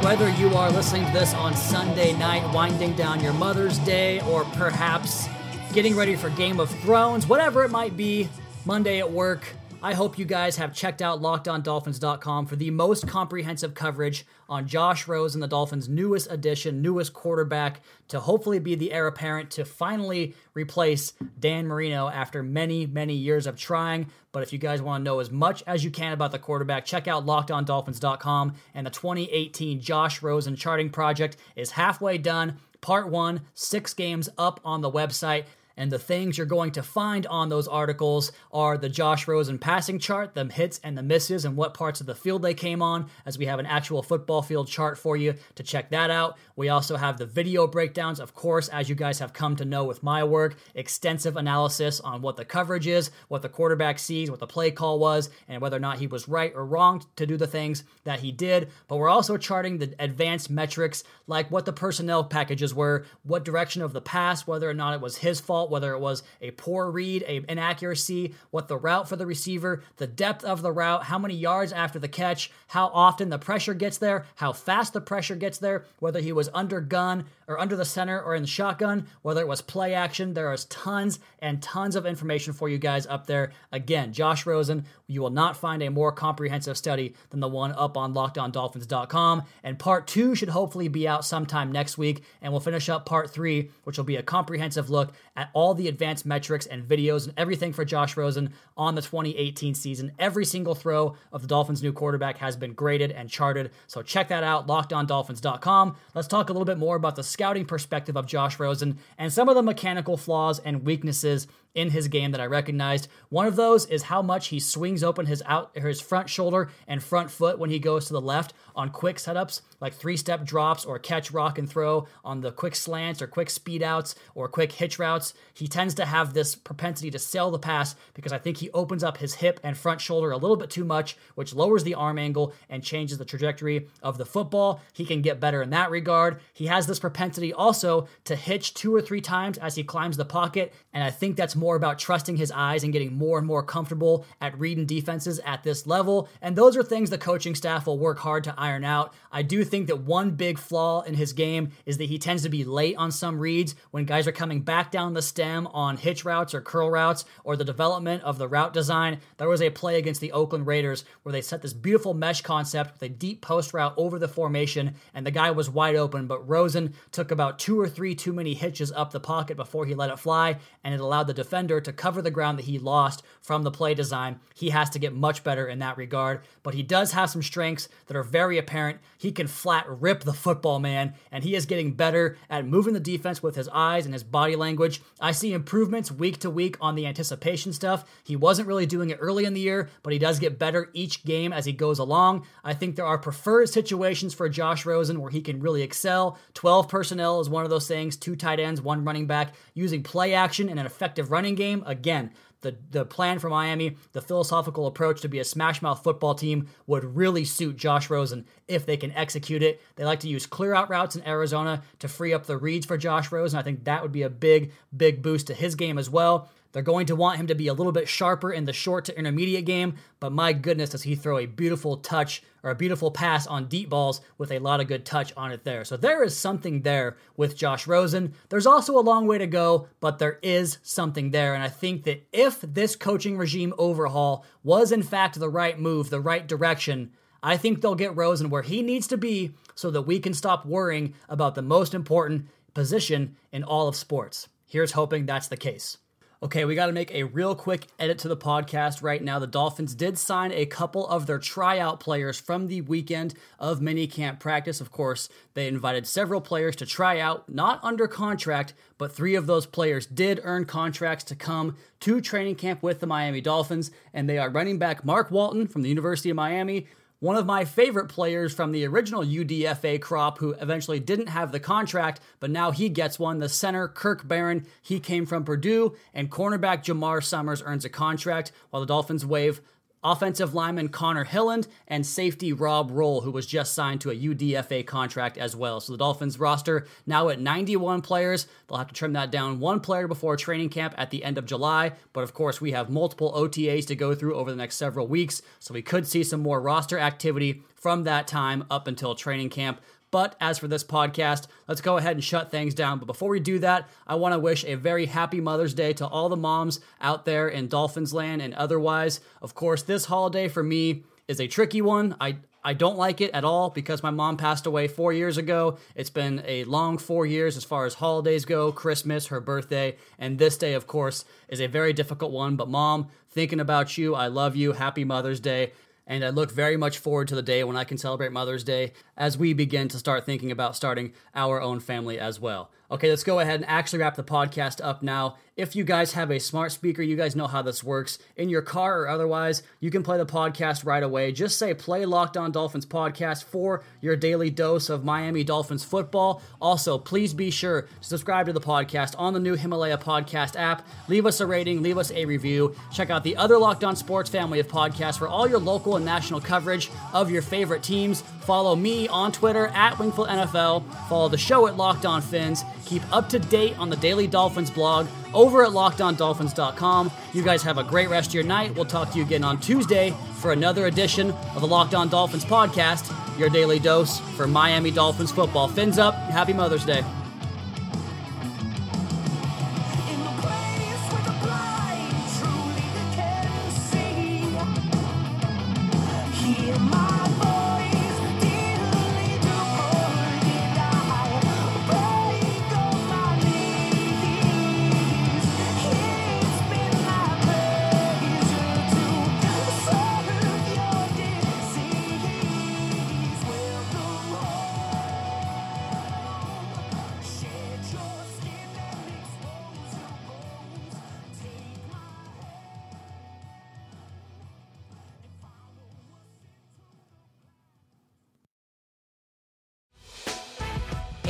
Whether 0.02 0.28
you 0.30 0.48
are 0.56 0.70
listening 0.72 1.06
to 1.06 1.12
this 1.12 1.32
on 1.32 1.54
Sunday 1.54 2.12
night, 2.14 2.42
winding 2.52 2.94
down 2.96 3.20
your 3.20 3.32
Mother's 3.32 3.78
Day, 3.78 4.20
or 4.22 4.44
perhaps 4.44 5.28
getting 5.72 5.94
ready 5.94 6.16
for 6.16 6.28
Game 6.30 6.58
of 6.58 6.70
Thrones, 6.80 7.28
whatever 7.28 7.62
it 7.64 7.70
might 7.70 7.96
be, 7.96 8.28
Monday 8.64 8.98
at 8.98 9.10
work, 9.10 9.44
I 9.84 9.94
hope 9.94 10.16
you 10.16 10.24
guys 10.24 10.58
have 10.58 10.72
checked 10.72 11.02
out 11.02 11.20
lockedondolphins.com 11.20 12.46
for 12.46 12.54
the 12.54 12.70
most 12.70 13.08
comprehensive 13.08 13.74
coverage 13.74 14.24
on 14.48 14.68
Josh 14.68 15.08
Rosen 15.08 15.40
the 15.40 15.48
Dolphins' 15.48 15.88
newest 15.88 16.30
addition, 16.30 16.82
newest 16.82 17.12
quarterback, 17.12 17.80
to 18.06 18.20
hopefully 18.20 18.60
be 18.60 18.76
the 18.76 18.92
heir 18.92 19.08
apparent 19.08 19.50
to 19.50 19.64
finally 19.64 20.36
replace 20.54 21.14
Dan 21.40 21.66
Marino 21.66 22.06
after 22.06 22.44
many, 22.44 22.86
many 22.86 23.14
years 23.14 23.48
of 23.48 23.56
trying. 23.56 24.06
But 24.30 24.44
if 24.44 24.52
you 24.52 24.58
guys 24.60 24.80
want 24.80 25.00
to 25.00 25.04
know 25.04 25.18
as 25.18 25.32
much 25.32 25.64
as 25.66 25.82
you 25.82 25.90
can 25.90 26.12
about 26.12 26.30
the 26.30 26.38
quarterback, 26.38 26.84
check 26.84 27.08
out 27.08 27.26
lockedondolphins.com. 27.26 28.54
And 28.74 28.86
the 28.86 28.90
2018 28.90 29.80
Josh 29.80 30.22
Rosen 30.22 30.54
charting 30.54 30.90
project 30.90 31.36
is 31.56 31.72
halfway 31.72 32.18
done. 32.18 32.58
Part 32.82 33.08
one, 33.08 33.40
six 33.54 33.94
games 33.94 34.28
up 34.38 34.60
on 34.64 34.80
the 34.80 34.90
website. 34.90 35.44
And 35.76 35.90
the 35.90 35.98
things 35.98 36.36
you're 36.36 36.46
going 36.46 36.72
to 36.72 36.82
find 36.82 37.26
on 37.26 37.48
those 37.48 37.68
articles 37.68 38.32
are 38.52 38.76
the 38.76 38.88
Josh 38.88 39.26
Rosen 39.26 39.58
passing 39.58 39.98
chart, 39.98 40.34
the 40.34 40.44
hits 40.46 40.80
and 40.84 40.96
the 40.96 41.02
misses, 41.02 41.44
and 41.44 41.56
what 41.56 41.74
parts 41.74 42.00
of 42.00 42.06
the 42.06 42.14
field 42.14 42.42
they 42.42 42.54
came 42.54 42.82
on, 42.82 43.08
as 43.26 43.38
we 43.38 43.46
have 43.46 43.58
an 43.58 43.66
actual 43.66 44.02
football 44.02 44.42
field 44.42 44.68
chart 44.68 44.98
for 44.98 45.16
you 45.16 45.34
to 45.54 45.62
check 45.62 45.90
that 45.90 46.10
out. 46.10 46.38
We 46.56 46.68
also 46.68 46.96
have 46.96 47.18
the 47.18 47.26
video 47.26 47.66
breakdowns, 47.66 48.20
of 48.20 48.34
course, 48.34 48.68
as 48.68 48.88
you 48.88 48.94
guys 48.94 49.18
have 49.18 49.32
come 49.32 49.56
to 49.56 49.64
know 49.64 49.84
with 49.84 50.02
my 50.02 50.24
work, 50.24 50.56
extensive 50.74 51.36
analysis 51.36 52.00
on 52.00 52.22
what 52.22 52.36
the 52.36 52.44
coverage 52.44 52.86
is, 52.86 53.10
what 53.28 53.42
the 53.42 53.48
quarterback 53.48 53.98
sees, 53.98 54.30
what 54.30 54.40
the 54.40 54.46
play 54.46 54.70
call 54.70 54.98
was, 54.98 55.30
and 55.48 55.60
whether 55.62 55.76
or 55.76 55.80
not 55.80 55.98
he 55.98 56.06
was 56.06 56.28
right 56.28 56.52
or 56.54 56.64
wrong 56.66 57.04
to 57.16 57.26
do 57.26 57.36
the 57.36 57.46
things 57.46 57.84
that 58.04 58.20
he 58.20 58.32
did. 58.32 58.70
But 58.88 58.96
we're 58.96 59.08
also 59.08 59.36
charting 59.36 59.78
the 59.78 59.94
advanced 59.98 60.50
metrics 60.50 61.04
like 61.26 61.50
what 61.50 61.64
the 61.64 61.72
personnel 61.72 62.24
packages 62.24 62.74
were, 62.74 63.04
what 63.22 63.44
direction 63.44 63.82
of 63.82 63.92
the 63.92 64.00
pass, 64.00 64.46
whether 64.46 64.68
or 64.68 64.74
not 64.74 64.94
it 64.94 65.00
was 65.00 65.16
his 65.16 65.40
fault, 65.40 65.61
whether 65.70 65.92
it 65.92 66.00
was 66.00 66.22
a 66.40 66.50
poor 66.52 66.90
read, 66.90 67.24
a 67.26 67.44
inaccuracy, 67.48 68.34
what 68.50 68.68
the 68.68 68.76
route 68.76 69.08
for 69.08 69.16
the 69.16 69.26
receiver, 69.26 69.82
the 69.96 70.06
depth 70.06 70.44
of 70.44 70.62
the 70.62 70.72
route, 70.72 71.04
how 71.04 71.18
many 71.18 71.34
yards 71.34 71.72
after 71.72 71.98
the 71.98 72.08
catch, 72.08 72.50
how 72.68 72.86
often 72.88 73.28
the 73.28 73.38
pressure 73.38 73.74
gets 73.74 73.98
there, 73.98 74.26
how 74.36 74.52
fast 74.52 74.92
the 74.92 75.00
pressure 75.00 75.36
gets 75.36 75.58
there, 75.58 75.84
whether 75.98 76.20
he 76.20 76.32
was 76.32 76.48
under 76.54 76.80
gun 76.80 77.24
or 77.46 77.58
under 77.58 77.76
the 77.76 77.84
center 77.84 78.20
or 78.20 78.34
in 78.34 78.42
the 78.42 78.48
shotgun, 78.48 79.06
whether 79.22 79.40
it 79.40 79.48
was 79.48 79.60
play 79.60 79.94
action. 79.94 80.34
There 80.34 80.52
is 80.52 80.64
tons 80.66 81.18
and 81.40 81.62
tons 81.62 81.96
of 81.96 82.06
information 82.06 82.52
for 82.52 82.68
you 82.68 82.78
guys 82.78 83.06
up 83.06 83.26
there. 83.26 83.52
Again, 83.70 84.12
Josh 84.12 84.46
Rosen, 84.46 84.84
you 85.06 85.20
will 85.20 85.30
not 85.30 85.56
find 85.56 85.82
a 85.82 85.90
more 85.90 86.12
comprehensive 86.12 86.76
study 86.76 87.14
than 87.30 87.40
the 87.40 87.48
one 87.48 87.72
up 87.72 87.96
on 87.96 88.14
lockedondolphins.com. 88.14 89.42
And 89.62 89.78
part 89.78 90.06
two 90.06 90.34
should 90.34 90.48
hopefully 90.48 90.88
be 90.88 91.06
out 91.06 91.24
sometime 91.24 91.70
next 91.70 91.98
week. 91.98 92.22
And 92.40 92.52
we'll 92.52 92.60
finish 92.60 92.88
up 92.88 93.06
part 93.06 93.30
three, 93.30 93.70
which 93.84 93.98
will 93.98 94.04
be 94.04 94.16
a 94.16 94.22
comprehensive 94.22 94.90
look 94.90 95.12
at 95.36 95.50
all 95.52 95.74
the 95.74 95.88
advanced 95.88 96.26
metrics 96.26 96.66
and 96.66 96.86
videos 96.86 97.26
and 97.26 97.34
everything 97.36 97.72
for 97.72 97.84
Josh 97.84 98.16
Rosen 98.16 98.52
on 98.76 98.94
the 98.94 99.02
2018 99.02 99.74
season. 99.74 100.12
Every 100.18 100.44
single 100.44 100.74
throw 100.74 101.16
of 101.32 101.42
the 101.42 101.48
Dolphins' 101.48 101.82
new 101.82 101.92
quarterback 101.92 102.38
has 102.38 102.56
been 102.56 102.72
graded 102.72 103.10
and 103.12 103.28
charted. 103.28 103.70
So 103.86 104.02
check 104.02 104.28
that 104.28 104.44
out, 104.44 104.66
lockedondolphins.com. 104.66 105.96
Let's 106.14 106.28
talk 106.28 106.50
a 106.50 106.52
little 106.52 106.66
bit 106.66 106.78
more 106.78 106.96
about 106.96 107.16
the 107.16 107.22
scouting 107.22 107.66
perspective 107.66 108.16
of 108.16 108.26
Josh 108.26 108.58
Rosen 108.58 108.98
and 109.18 109.32
some 109.32 109.48
of 109.48 109.54
the 109.54 109.62
mechanical 109.62 110.16
flaws 110.16 110.58
and 110.58 110.84
weaknesses 110.84 111.46
in 111.74 111.90
his 111.90 112.08
game 112.08 112.32
that 112.32 112.40
I 112.40 112.46
recognized. 112.46 113.08
One 113.28 113.46
of 113.46 113.56
those 113.56 113.86
is 113.86 114.04
how 114.04 114.22
much 114.22 114.48
he 114.48 114.60
swings 114.60 115.02
open 115.02 115.26
his 115.26 115.42
out 115.46 115.76
his 115.76 116.00
front 116.00 116.28
shoulder 116.28 116.70
and 116.86 117.02
front 117.02 117.30
foot 117.30 117.58
when 117.58 117.70
he 117.70 117.78
goes 117.78 118.06
to 118.06 118.12
the 118.12 118.20
left 118.20 118.54
on 118.74 118.90
quick 118.90 119.16
setups 119.16 119.60
like 119.80 119.94
three-step 119.94 120.44
drops 120.44 120.84
or 120.84 120.98
catch 120.98 121.32
rock 121.32 121.58
and 121.58 121.68
throw 121.68 122.06
on 122.24 122.40
the 122.40 122.52
quick 122.52 122.76
slants 122.76 123.20
or 123.20 123.26
quick 123.26 123.50
speed 123.50 123.82
outs 123.82 124.14
or 124.34 124.48
quick 124.48 124.70
hitch 124.72 124.98
routes. 124.98 125.34
He 125.54 125.66
tends 125.66 125.94
to 125.94 126.04
have 126.04 126.32
this 126.32 126.54
propensity 126.54 127.10
to 127.10 127.18
sell 127.18 127.50
the 127.50 127.58
pass 127.58 127.96
because 128.14 128.32
I 128.32 128.38
think 128.38 128.58
he 128.58 128.70
opens 128.70 129.02
up 129.02 129.16
his 129.16 129.34
hip 129.34 129.58
and 129.64 129.76
front 129.76 130.00
shoulder 130.00 130.30
a 130.30 130.36
little 130.36 130.56
bit 130.56 130.70
too 130.70 130.84
much, 130.84 131.16
which 131.34 131.52
lowers 131.52 131.82
the 131.82 131.94
arm 131.94 132.18
angle 132.18 132.54
and 132.70 132.84
changes 132.84 133.18
the 133.18 133.24
trajectory 133.24 133.88
of 134.02 134.18
the 134.18 134.24
football. 134.24 134.80
He 134.92 135.04
can 135.04 135.20
get 135.20 135.40
better 135.40 135.62
in 135.62 135.70
that 135.70 135.90
regard. 135.90 136.40
He 136.52 136.66
has 136.66 136.86
this 136.86 137.00
propensity 137.00 137.52
also 137.52 138.06
to 138.24 138.36
hitch 138.36 138.74
two 138.74 138.94
or 138.94 139.02
three 139.02 139.20
times 139.20 139.58
as 139.58 139.74
he 139.74 139.82
climbs 139.82 140.16
the 140.16 140.24
pocket, 140.24 140.72
and 140.92 141.02
I 141.02 141.10
think 141.10 141.36
that's 141.36 141.56
more 141.62 141.76
about 141.76 142.00
trusting 142.00 142.36
his 142.36 142.50
eyes 142.50 142.82
and 142.82 142.92
getting 142.92 143.16
more 143.16 143.38
and 143.38 143.46
more 143.46 143.62
comfortable 143.62 144.26
at 144.40 144.58
reading 144.58 144.84
defenses 144.84 145.38
at 145.46 145.62
this 145.62 145.86
level. 145.86 146.28
And 146.40 146.56
those 146.56 146.76
are 146.76 146.82
things 146.82 147.08
the 147.08 147.18
coaching 147.18 147.54
staff 147.54 147.86
will 147.86 147.98
work 147.98 148.18
hard 148.18 148.42
to 148.44 148.54
iron 148.58 148.84
out. 148.84 149.14
I 149.30 149.42
do 149.42 149.62
think 149.62 149.86
that 149.86 150.00
one 150.00 150.32
big 150.32 150.58
flaw 150.58 151.02
in 151.02 151.14
his 151.14 151.32
game 151.32 151.70
is 151.86 151.98
that 151.98 152.08
he 152.08 152.18
tends 152.18 152.42
to 152.42 152.48
be 152.48 152.64
late 152.64 152.96
on 152.96 153.12
some 153.12 153.38
reads 153.38 153.76
when 153.92 154.04
guys 154.04 154.26
are 154.26 154.32
coming 154.32 154.62
back 154.62 154.90
down 154.90 155.14
the 155.14 155.22
stem 155.22 155.68
on 155.68 155.96
hitch 155.96 156.24
routes 156.24 156.52
or 156.52 156.60
curl 156.60 156.90
routes 156.90 157.24
or 157.44 157.56
the 157.56 157.64
development 157.64 158.24
of 158.24 158.38
the 158.38 158.48
route 158.48 158.72
design. 158.72 159.20
There 159.36 159.48
was 159.48 159.62
a 159.62 159.70
play 159.70 159.98
against 159.98 160.20
the 160.20 160.32
Oakland 160.32 160.66
Raiders 160.66 161.04
where 161.22 161.32
they 161.32 161.42
set 161.42 161.62
this 161.62 161.72
beautiful 161.72 162.12
mesh 162.12 162.42
concept 162.42 162.94
with 162.94 163.02
a 163.02 163.08
deep 163.08 163.40
post 163.40 163.72
route 163.72 163.94
over 163.96 164.18
the 164.18 164.26
formation, 164.26 164.94
and 165.14 165.24
the 165.24 165.30
guy 165.30 165.52
was 165.52 165.70
wide 165.70 165.94
open, 165.94 166.26
but 166.26 166.48
Rosen 166.48 166.94
took 167.12 167.30
about 167.30 167.60
two 167.60 167.80
or 167.80 167.88
three 167.88 168.14
too 168.16 168.32
many 168.32 168.54
hitches 168.54 168.90
up 168.90 169.12
the 169.12 169.20
pocket 169.20 169.56
before 169.56 169.86
he 169.86 169.94
let 169.94 170.10
it 170.10 170.18
fly, 170.18 170.56
and 170.82 170.92
it 170.92 171.00
allowed 171.00 171.28
the 171.28 171.34
defender 171.52 171.82
to 171.82 171.92
cover 171.92 172.22
the 172.22 172.30
ground 172.30 172.58
that 172.58 172.64
he 172.64 172.78
lost 172.78 173.22
from 173.42 173.62
the 173.62 173.70
play 173.70 173.92
design. 173.92 174.40
He 174.54 174.70
has 174.70 174.88
to 174.90 174.98
get 174.98 175.12
much 175.12 175.44
better 175.44 175.66
in 175.66 175.80
that 175.80 175.98
regard, 175.98 176.40
but 176.62 176.72
he 176.72 176.82
does 176.82 177.12
have 177.12 177.28
some 177.28 177.42
strengths 177.42 177.90
that 178.06 178.16
are 178.16 178.22
very 178.22 178.56
apparent. 178.56 179.00
He 179.18 179.32
can 179.32 179.46
flat 179.46 179.84
rip 179.86 180.24
the 180.24 180.32
football, 180.32 180.78
man, 180.78 181.12
and 181.30 181.44
he 181.44 181.54
is 181.54 181.66
getting 181.66 181.92
better 181.92 182.38
at 182.48 182.64
moving 182.64 182.94
the 182.94 183.00
defense 183.00 183.42
with 183.42 183.54
his 183.54 183.68
eyes 183.68 184.06
and 184.06 184.14
his 184.14 184.24
body 184.24 184.56
language. 184.56 185.02
I 185.20 185.32
see 185.32 185.52
improvements 185.52 186.10
week 186.10 186.38
to 186.38 186.48
week 186.48 186.78
on 186.80 186.94
the 186.94 187.06
anticipation 187.06 187.74
stuff. 187.74 188.06
He 188.24 188.34
wasn't 188.34 188.68
really 188.68 188.86
doing 188.86 189.10
it 189.10 189.18
early 189.20 189.44
in 189.44 189.52
the 189.52 189.60
year, 189.60 189.90
but 190.02 190.14
he 190.14 190.18
does 190.18 190.38
get 190.38 190.58
better 190.58 190.88
each 190.94 191.22
game 191.22 191.52
as 191.52 191.66
he 191.66 191.72
goes 191.72 191.98
along. 191.98 192.46
I 192.64 192.72
think 192.72 192.96
there 192.96 193.04
are 193.04 193.18
preferred 193.18 193.68
situations 193.68 194.32
for 194.32 194.48
Josh 194.48 194.86
Rosen 194.86 195.20
where 195.20 195.30
he 195.30 195.42
can 195.42 195.60
really 195.60 195.82
excel. 195.82 196.38
12 196.54 196.88
personnel 196.88 197.40
is 197.40 197.50
one 197.50 197.64
of 197.64 197.70
those 197.70 197.88
things, 197.88 198.16
two 198.16 198.36
tight 198.36 198.58
ends, 198.58 198.80
one 198.80 199.04
running 199.04 199.26
back, 199.26 199.52
using 199.74 200.02
play 200.02 200.32
action 200.32 200.70
and 200.70 200.80
an 200.80 200.86
effective 200.86 201.30
running 201.30 201.41
game. 201.50 201.82
Again, 201.86 202.30
the, 202.62 202.76
the 202.90 203.04
plan 203.04 203.38
for 203.38 203.50
Miami, 203.50 203.96
the 204.12 204.22
philosophical 204.22 204.86
approach 204.86 205.20
to 205.20 205.28
be 205.28 205.40
a 205.40 205.44
smash 205.44 205.82
mouth 205.82 206.02
football 206.02 206.34
team 206.34 206.68
would 206.86 207.16
really 207.16 207.44
suit 207.44 207.76
Josh 207.76 208.08
Rosen 208.08 208.46
if 208.68 208.86
they 208.86 208.96
can 208.96 209.12
execute 209.12 209.62
it. 209.62 209.82
They 209.96 210.04
like 210.04 210.20
to 210.20 210.28
use 210.28 210.46
clear 210.46 210.74
out 210.74 210.88
routes 210.88 211.16
in 211.16 211.26
Arizona 211.26 211.82
to 211.98 212.08
free 212.08 212.32
up 212.32 212.46
the 212.46 212.56
reads 212.56 212.86
for 212.86 212.96
Josh 212.96 213.30
Rosen. 213.30 213.58
I 213.58 213.62
think 213.62 213.84
that 213.84 214.02
would 214.02 214.12
be 214.12 214.22
a 214.22 214.30
big, 214.30 214.72
big 214.96 215.22
boost 215.22 215.48
to 215.48 215.54
his 215.54 215.74
game 215.74 215.98
as 215.98 216.08
well. 216.08 216.50
They're 216.72 216.82
going 216.82 217.06
to 217.06 217.16
want 217.16 217.38
him 217.38 217.46
to 217.48 217.54
be 217.54 217.68
a 217.68 217.74
little 217.74 217.92
bit 217.92 218.08
sharper 218.08 218.52
in 218.52 218.64
the 218.64 218.72
short 218.72 219.04
to 219.06 219.18
intermediate 219.18 219.66
game, 219.66 219.96
but 220.20 220.32
my 220.32 220.52
goodness, 220.52 220.90
does 220.90 221.02
he 221.02 221.14
throw 221.14 221.38
a 221.38 221.46
beautiful 221.46 221.98
touch 221.98 222.42
or 222.62 222.70
a 222.70 222.74
beautiful 222.74 223.10
pass 223.10 223.46
on 223.46 223.68
deep 223.68 223.90
balls 223.90 224.20
with 224.38 224.52
a 224.52 224.58
lot 224.58 224.80
of 224.80 224.86
good 224.86 225.04
touch 225.04 225.32
on 225.36 225.52
it 225.52 225.64
there. 225.64 225.84
So 225.84 225.96
there 225.96 226.22
is 226.22 226.36
something 226.36 226.82
there 226.82 227.16
with 227.36 227.56
Josh 227.56 227.86
Rosen. 227.86 228.34
There's 228.48 228.66
also 228.66 228.98
a 228.98 229.00
long 229.00 229.26
way 229.26 229.38
to 229.38 229.46
go, 229.46 229.88
but 230.00 230.18
there 230.18 230.38
is 230.42 230.78
something 230.82 231.30
there. 231.30 231.54
And 231.54 231.62
I 231.62 231.68
think 231.68 232.04
that 232.04 232.26
if 232.32 232.60
this 232.60 232.96
coaching 232.96 233.36
regime 233.36 233.74
overhaul 233.78 234.44
was 234.62 234.92
in 234.92 235.02
fact 235.02 235.38
the 235.38 235.50
right 235.50 235.78
move, 235.78 236.10
the 236.10 236.20
right 236.20 236.46
direction, 236.46 237.12
I 237.42 237.56
think 237.56 237.80
they'll 237.80 237.96
get 237.96 238.16
Rosen 238.16 238.50
where 238.50 238.62
he 238.62 238.82
needs 238.82 239.08
to 239.08 239.16
be 239.16 239.54
so 239.74 239.90
that 239.90 240.02
we 240.02 240.20
can 240.20 240.34
stop 240.34 240.64
worrying 240.64 241.14
about 241.28 241.54
the 241.54 241.62
most 241.62 241.92
important 241.94 242.46
position 242.74 243.36
in 243.50 243.64
all 243.64 243.88
of 243.88 243.96
sports. 243.96 244.48
Here's 244.66 244.92
hoping 244.92 245.26
that's 245.26 245.48
the 245.48 245.56
case. 245.56 245.98
Okay, 246.42 246.64
we 246.64 246.74
got 246.74 246.86
to 246.86 246.92
make 246.92 247.14
a 247.14 247.22
real 247.22 247.54
quick 247.54 247.86
edit 248.00 248.18
to 248.18 248.28
the 248.28 248.36
podcast 248.36 249.00
right 249.00 249.22
now. 249.22 249.38
The 249.38 249.46
Dolphins 249.46 249.94
did 249.94 250.18
sign 250.18 250.50
a 250.50 250.66
couple 250.66 251.06
of 251.06 251.26
their 251.26 251.38
tryout 251.38 252.00
players 252.00 252.40
from 252.40 252.66
the 252.66 252.80
weekend 252.80 253.34
of 253.60 253.78
minicamp 253.78 254.40
practice. 254.40 254.80
Of 254.80 254.90
course, 254.90 255.28
they 255.54 255.68
invited 255.68 256.04
several 256.04 256.40
players 256.40 256.74
to 256.76 256.86
try 256.86 257.20
out, 257.20 257.48
not 257.48 257.78
under 257.84 258.08
contract, 258.08 258.74
but 258.98 259.14
three 259.14 259.36
of 259.36 259.46
those 259.46 259.66
players 259.66 260.04
did 260.04 260.40
earn 260.42 260.64
contracts 260.64 261.22
to 261.26 261.36
come 261.36 261.76
to 262.00 262.20
training 262.20 262.56
camp 262.56 262.82
with 262.82 262.98
the 262.98 263.06
Miami 263.06 263.40
Dolphins, 263.40 263.92
and 264.12 264.28
they 264.28 264.38
are 264.38 264.50
running 264.50 264.80
back 264.80 265.04
Mark 265.04 265.30
Walton 265.30 265.68
from 265.68 265.82
the 265.82 265.88
University 265.90 266.30
of 266.30 266.34
Miami, 266.34 266.88
one 267.22 267.36
of 267.36 267.46
my 267.46 267.64
favorite 267.64 268.08
players 268.08 268.52
from 268.52 268.72
the 268.72 268.84
original 268.84 269.22
UDFA 269.22 270.00
crop 270.00 270.38
who 270.38 270.54
eventually 270.54 270.98
didn't 270.98 271.28
have 271.28 271.52
the 271.52 271.60
contract, 271.60 272.20
but 272.40 272.50
now 272.50 272.72
he 272.72 272.88
gets 272.88 273.16
one. 273.16 273.38
The 273.38 273.48
center, 273.48 273.86
Kirk 273.86 274.26
Barron, 274.26 274.66
he 274.82 274.98
came 274.98 275.24
from 275.24 275.44
Purdue, 275.44 275.94
and 276.12 276.32
cornerback 276.32 276.82
Jamar 276.82 277.22
Summers 277.22 277.62
earns 277.62 277.84
a 277.84 277.88
contract 277.88 278.50
while 278.70 278.80
the 278.80 278.86
Dolphins 278.86 279.24
waive 279.24 279.60
offensive 280.02 280.54
lineman 280.54 280.88
Connor 280.88 281.24
Hilland, 281.24 281.66
and 281.88 282.06
safety 282.06 282.52
Rob 282.52 282.90
Rolle, 282.90 283.20
who 283.22 283.30
was 283.30 283.46
just 283.46 283.74
signed 283.74 284.00
to 284.00 284.10
a 284.10 284.16
UDFA 284.16 284.86
contract 284.86 285.38
as 285.38 285.54
well. 285.54 285.80
So 285.80 285.92
the 285.92 285.98
Dolphins 285.98 286.38
roster 286.38 286.86
now 287.06 287.28
at 287.28 287.40
91 287.40 288.02
players. 288.02 288.46
They'll 288.68 288.78
have 288.78 288.88
to 288.88 288.94
trim 288.94 289.12
that 289.14 289.30
down 289.30 289.60
one 289.60 289.80
player 289.80 290.08
before 290.08 290.36
training 290.36 290.70
camp 290.70 290.94
at 290.96 291.10
the 291.10 291.24
end 291.24 291.38
of 291.38 291.46
July. 291.46 291.92
But 292.12 292.24
of 292.24 292.34
course, 292.34 292.60
we 292.60 292.72
have 292.72 292.90
multiple 292.90 293.32
OTAs 293.32 293.86
to 293.86 293.96
go 293.96 294.14
through 294.14 294.34
over 294.34 294.50
the 294.50 294.56
next 294.56 294.76
several 294.76 295.06
weeks. 295.06 295.42
So 295.58 295.74
we 295.74 295.82
could 295.82 296.06
see 296.06 296.24
some 296.24 296.40
more 296.40 296.60
roster 296.60 296.98
activity 296.98 297.62
from 297.82 298.04
that 298.04 298.28
time 298.28 298.64
up 298.70 298.86
until 298.86 299.16
training 299.16 299.50
camp. 299.50 299.80
But 300.12 300.36
as 300.40 300.58
for 300.58 300.68
this 300.68 300.84
podcast, 300.84 301.48
let's 301.66 301.80
go 301.80 301.96
ahead 301.96 302.12
and 302.12 302.22
shut 302.22 302.50
things 302.50 302.74
down. 302.74 302.98
But 302.98 303.06
before 303.06 303.30
we 303.30 303.40
do 303.40 303.58
that, 303.58 303.88
I 304.06 304.14
want 304.14 304.34
to 304.34 304.38
wish 304.38 304.64
a 304.64 304.74
very 304.74 305.06
happy 305.06 305.40
Mother's 305.40 305.74
Day 305.74 305.92
to 305.94 306.06
all 306.06 306.28
the 306.28 306.36
moms 306.36 306.80
out 307.00 307.24
there 307.24 307.48
in 307.48 307.66
Dolphins 307.66 308.14
land 308.14 308.40
and 308.40 308.54
otherwise. 308.54 309.20
Of 309.40 309.54
course, 309.54 309.82
this 309.82 310.04
holiday 310.04 310.48
for 310.48 310.62
me 310.62 311.02
is 311.26 311.40
a 311.40 311.48
tricky 311.48 311.82
one. 311.82 312.14
I 312.20 312.36
I 312.64 312.74
don't 312.74 312.96
like 312.96 313.20
it 313.20 313.32
at 313.32 313.44
all 313.44 313.70
because 313.70 314.04
my 314.04 314.10
mom 314.10 314.36
passed 314.36 314.66
away 314.66 314.86
four 314.86 315.12
years 315.12 315.36
ago. 315.36 315.78
It's 315.96 316.10
been 316.10 316.44
a 316.46 316.62
long 316.64 316.96
four 316.96 317.26
years 317.26 317.56
as 317.56 317.64
far 317.64 317.86
as 317.86 317.94
holidays 317.94 318.44
go 318.44 318.70
Christmas, 318.70 319.26
her 319.28 319.40
birthday, 319.40 319.96
and 320.16 320.38
this 320.38 320.56
day, 320.56 320.74
of 320.74 320.86
course, 320.86 321.24
is 321.48 321.60
a 321.60 321.66
very 321.66 321.92
difficult 321.92 322.30
one. 322.30 322.54
But, 322.54 322.68
mom, 322.68 323.08
thinking 323.30 323.58
about 323.58 323.98
you, 323.98 324.14
I 324.14 324.28
love 324.28 324.54
you. 324.54 324.72
Happy 324.72 325.02
Mother's 325.02 325.40
Day. 325.40 325.72
And 326.06 326.24
I 326.24 326.30
look 326.30 326.50
very 326.50 326.76
much 326.76 326.98
forward 326.98 327.28
to 327.28 327.34
the 327.34 327.42
day 327.42 327.62
when 327.64 327.76
I 327.76 327.84
can 327.84 327.98
celebrate 327.98 328.32
Mother's 328.32 328.64
Day 328.64 328.92
as 329.16 329.38
we 329.38 329.52
begin 329.54 329.88
to 329.88 329.98
start 329.98 330.26
thinking 330.26 330.50
about 330.50 330.76
starting 330.76 331.12
our 331.34 331.60
own 331.60 331.80
family 331.80 332.18
as 332.18 332.40
well. 332.40 332.70
Okay, 332.92 333.08
let's 333.08 333.24
go 333.24 333.40
ahead 333.40 333.54
and 333.54 333.68
actually 333.70 334.00
wrap 334.00 334.16
the 334.16 334.22
podcast 334.22 334.78
up 334.84 335.02
now. 335.02 335.36
If 335.56 335.74
you 335.74 335.82
guys 335.82 336.12
have 336.12 336.30
a 336.30 336.38
smart 336.38 336.72
speaker, 336.72 337.02
you 337.02 337.16
guys 337.16 337.34
know 337.34 337.46
how 337.46 337.62
this 337.62 337.82
works. 337.82 338.18
In 338.36 338.50
your 338.50 338.60
car 338.60 339.02
or 339.02 339.08
otherwise, 339.08 339.62
you 339.80 339.90
can 339.90 340.02
play 340.02 340.18
the 340.18 340.26
podcast 340.26 340.84
right 340.84 341.02
away. 341.02 341.32
Just 341.32 341.58
say 341.58 341.72
play 341.72 342.04
Locked 342.04 342.36
On 342.36 342.50
Dolphins 342.50 342.84
podcast 342.84 343.44
for 343.44 343.82
your 344.02 344.14
daily 344.16 344.50
dose 344.50 344.90
of 344.90 345.04
Miami 345.04 345.42
Dolphins 345.42 345.84
football. 345.84 346.42
Also, 346.60 346.98
please 346.98 347.32
be 347.32 347.50
sure 347.50 347.82
to 347.82 347.88
subscribe 348.00 348.46
to 348.46 348.52
the 348.52 348.60
podcast 348.60 349.14
on 349.18 349.32
the 349.32 349.40
new 349.40 349.54
Himalaya 349.54 349.96
podcast 349.96 350.54
app. 350.56 350.86
Leave 351.08 351.24
us 351.24 351.40
a 351.40 351.46
rating, 351.46 351.82
leave 351.82 351.96
us 351.96 352.10
a 352.12 352.26
review. 352.26 352.74
Check 352.90 353.08
out 353.08 353.24
the 353.24 353.36
other 353.36 353.56
Locked 353.56 353.84
On 353.84 353.96
Sports 353.96 354.28
family 354.28 354.58
of 354.60 354.68
podcasts 354.68 355.18
for 355.18 355.28
all 355.28 355.48
your 355.48 355.60
local 355.60 355.96
and 355.96 356.04
national 356.04 356.40
coverage 356.40 356.90
of 357.14 357.30
your 357.30 357.42
favorite 357.42 357.82
teams. 357.82 358.22
Follow 358.44 358.74
me 358.74 359.06
on 359.08 359.32
Twitter 359.32 359.68
at 359.68 359.98
Wingfield 359.98 360.28
NFL. 360.28 361.08
Follow 361.08 361.28
the 361.28 361.38
show 361.38 361.66
at 361.66 361.76
Locked 361.76 362.06
On 362.06 362.20
Fins. 362.22 362.64
Keep 362.86 363.02
up 363.12 363.28
to 363.30 363.38
date 363.38 363.78
on 363.78 363.90
the 363.90 363.96
Daily 363.96 364.26
Dolphins 364.26 364.70
blog 364.70 365.06
over 365.32 365.64
at 365.64 365.70
lockedondolphins.com. 365.70 367.10
You 367.32 367.42
guys 367.42 367.62
have 367.62 367.78
a 367.78 367.84
great 367.84 368.08
rest 368.08 368.30
of 368.30 368.34
your 368.34 368.44
night. 368.44 368.74
We'll 368.74 368.84
talk 368.84 369.10
to 369.12 369.18
you 369.18 369.24
again 369.24 369.44
on 369.44 369.60
Tuesday 369.60 370.14
for 370.34 370.52
another 370.52 370.86
edition 370.86 371.30
of 371.30 371.60
the 371.60 371.66
Locked 371.66 371.94
On 371.94 372.08
Dolphins 372.08 372.44
podcast, 372.44 373.10
your 373.38 373.48
daily 373.48 373.78
dose 373.78 374.20
for 374.36 374.46
Miami 374.46 374.90
Dolphins 374.90 375.32
football. 375.32 375.68
Fins 375.68 375.98
up. 375.98 376.14
Happy 376.14 376.52
Mother's 376.52 376.84
Day. 376.84 377.02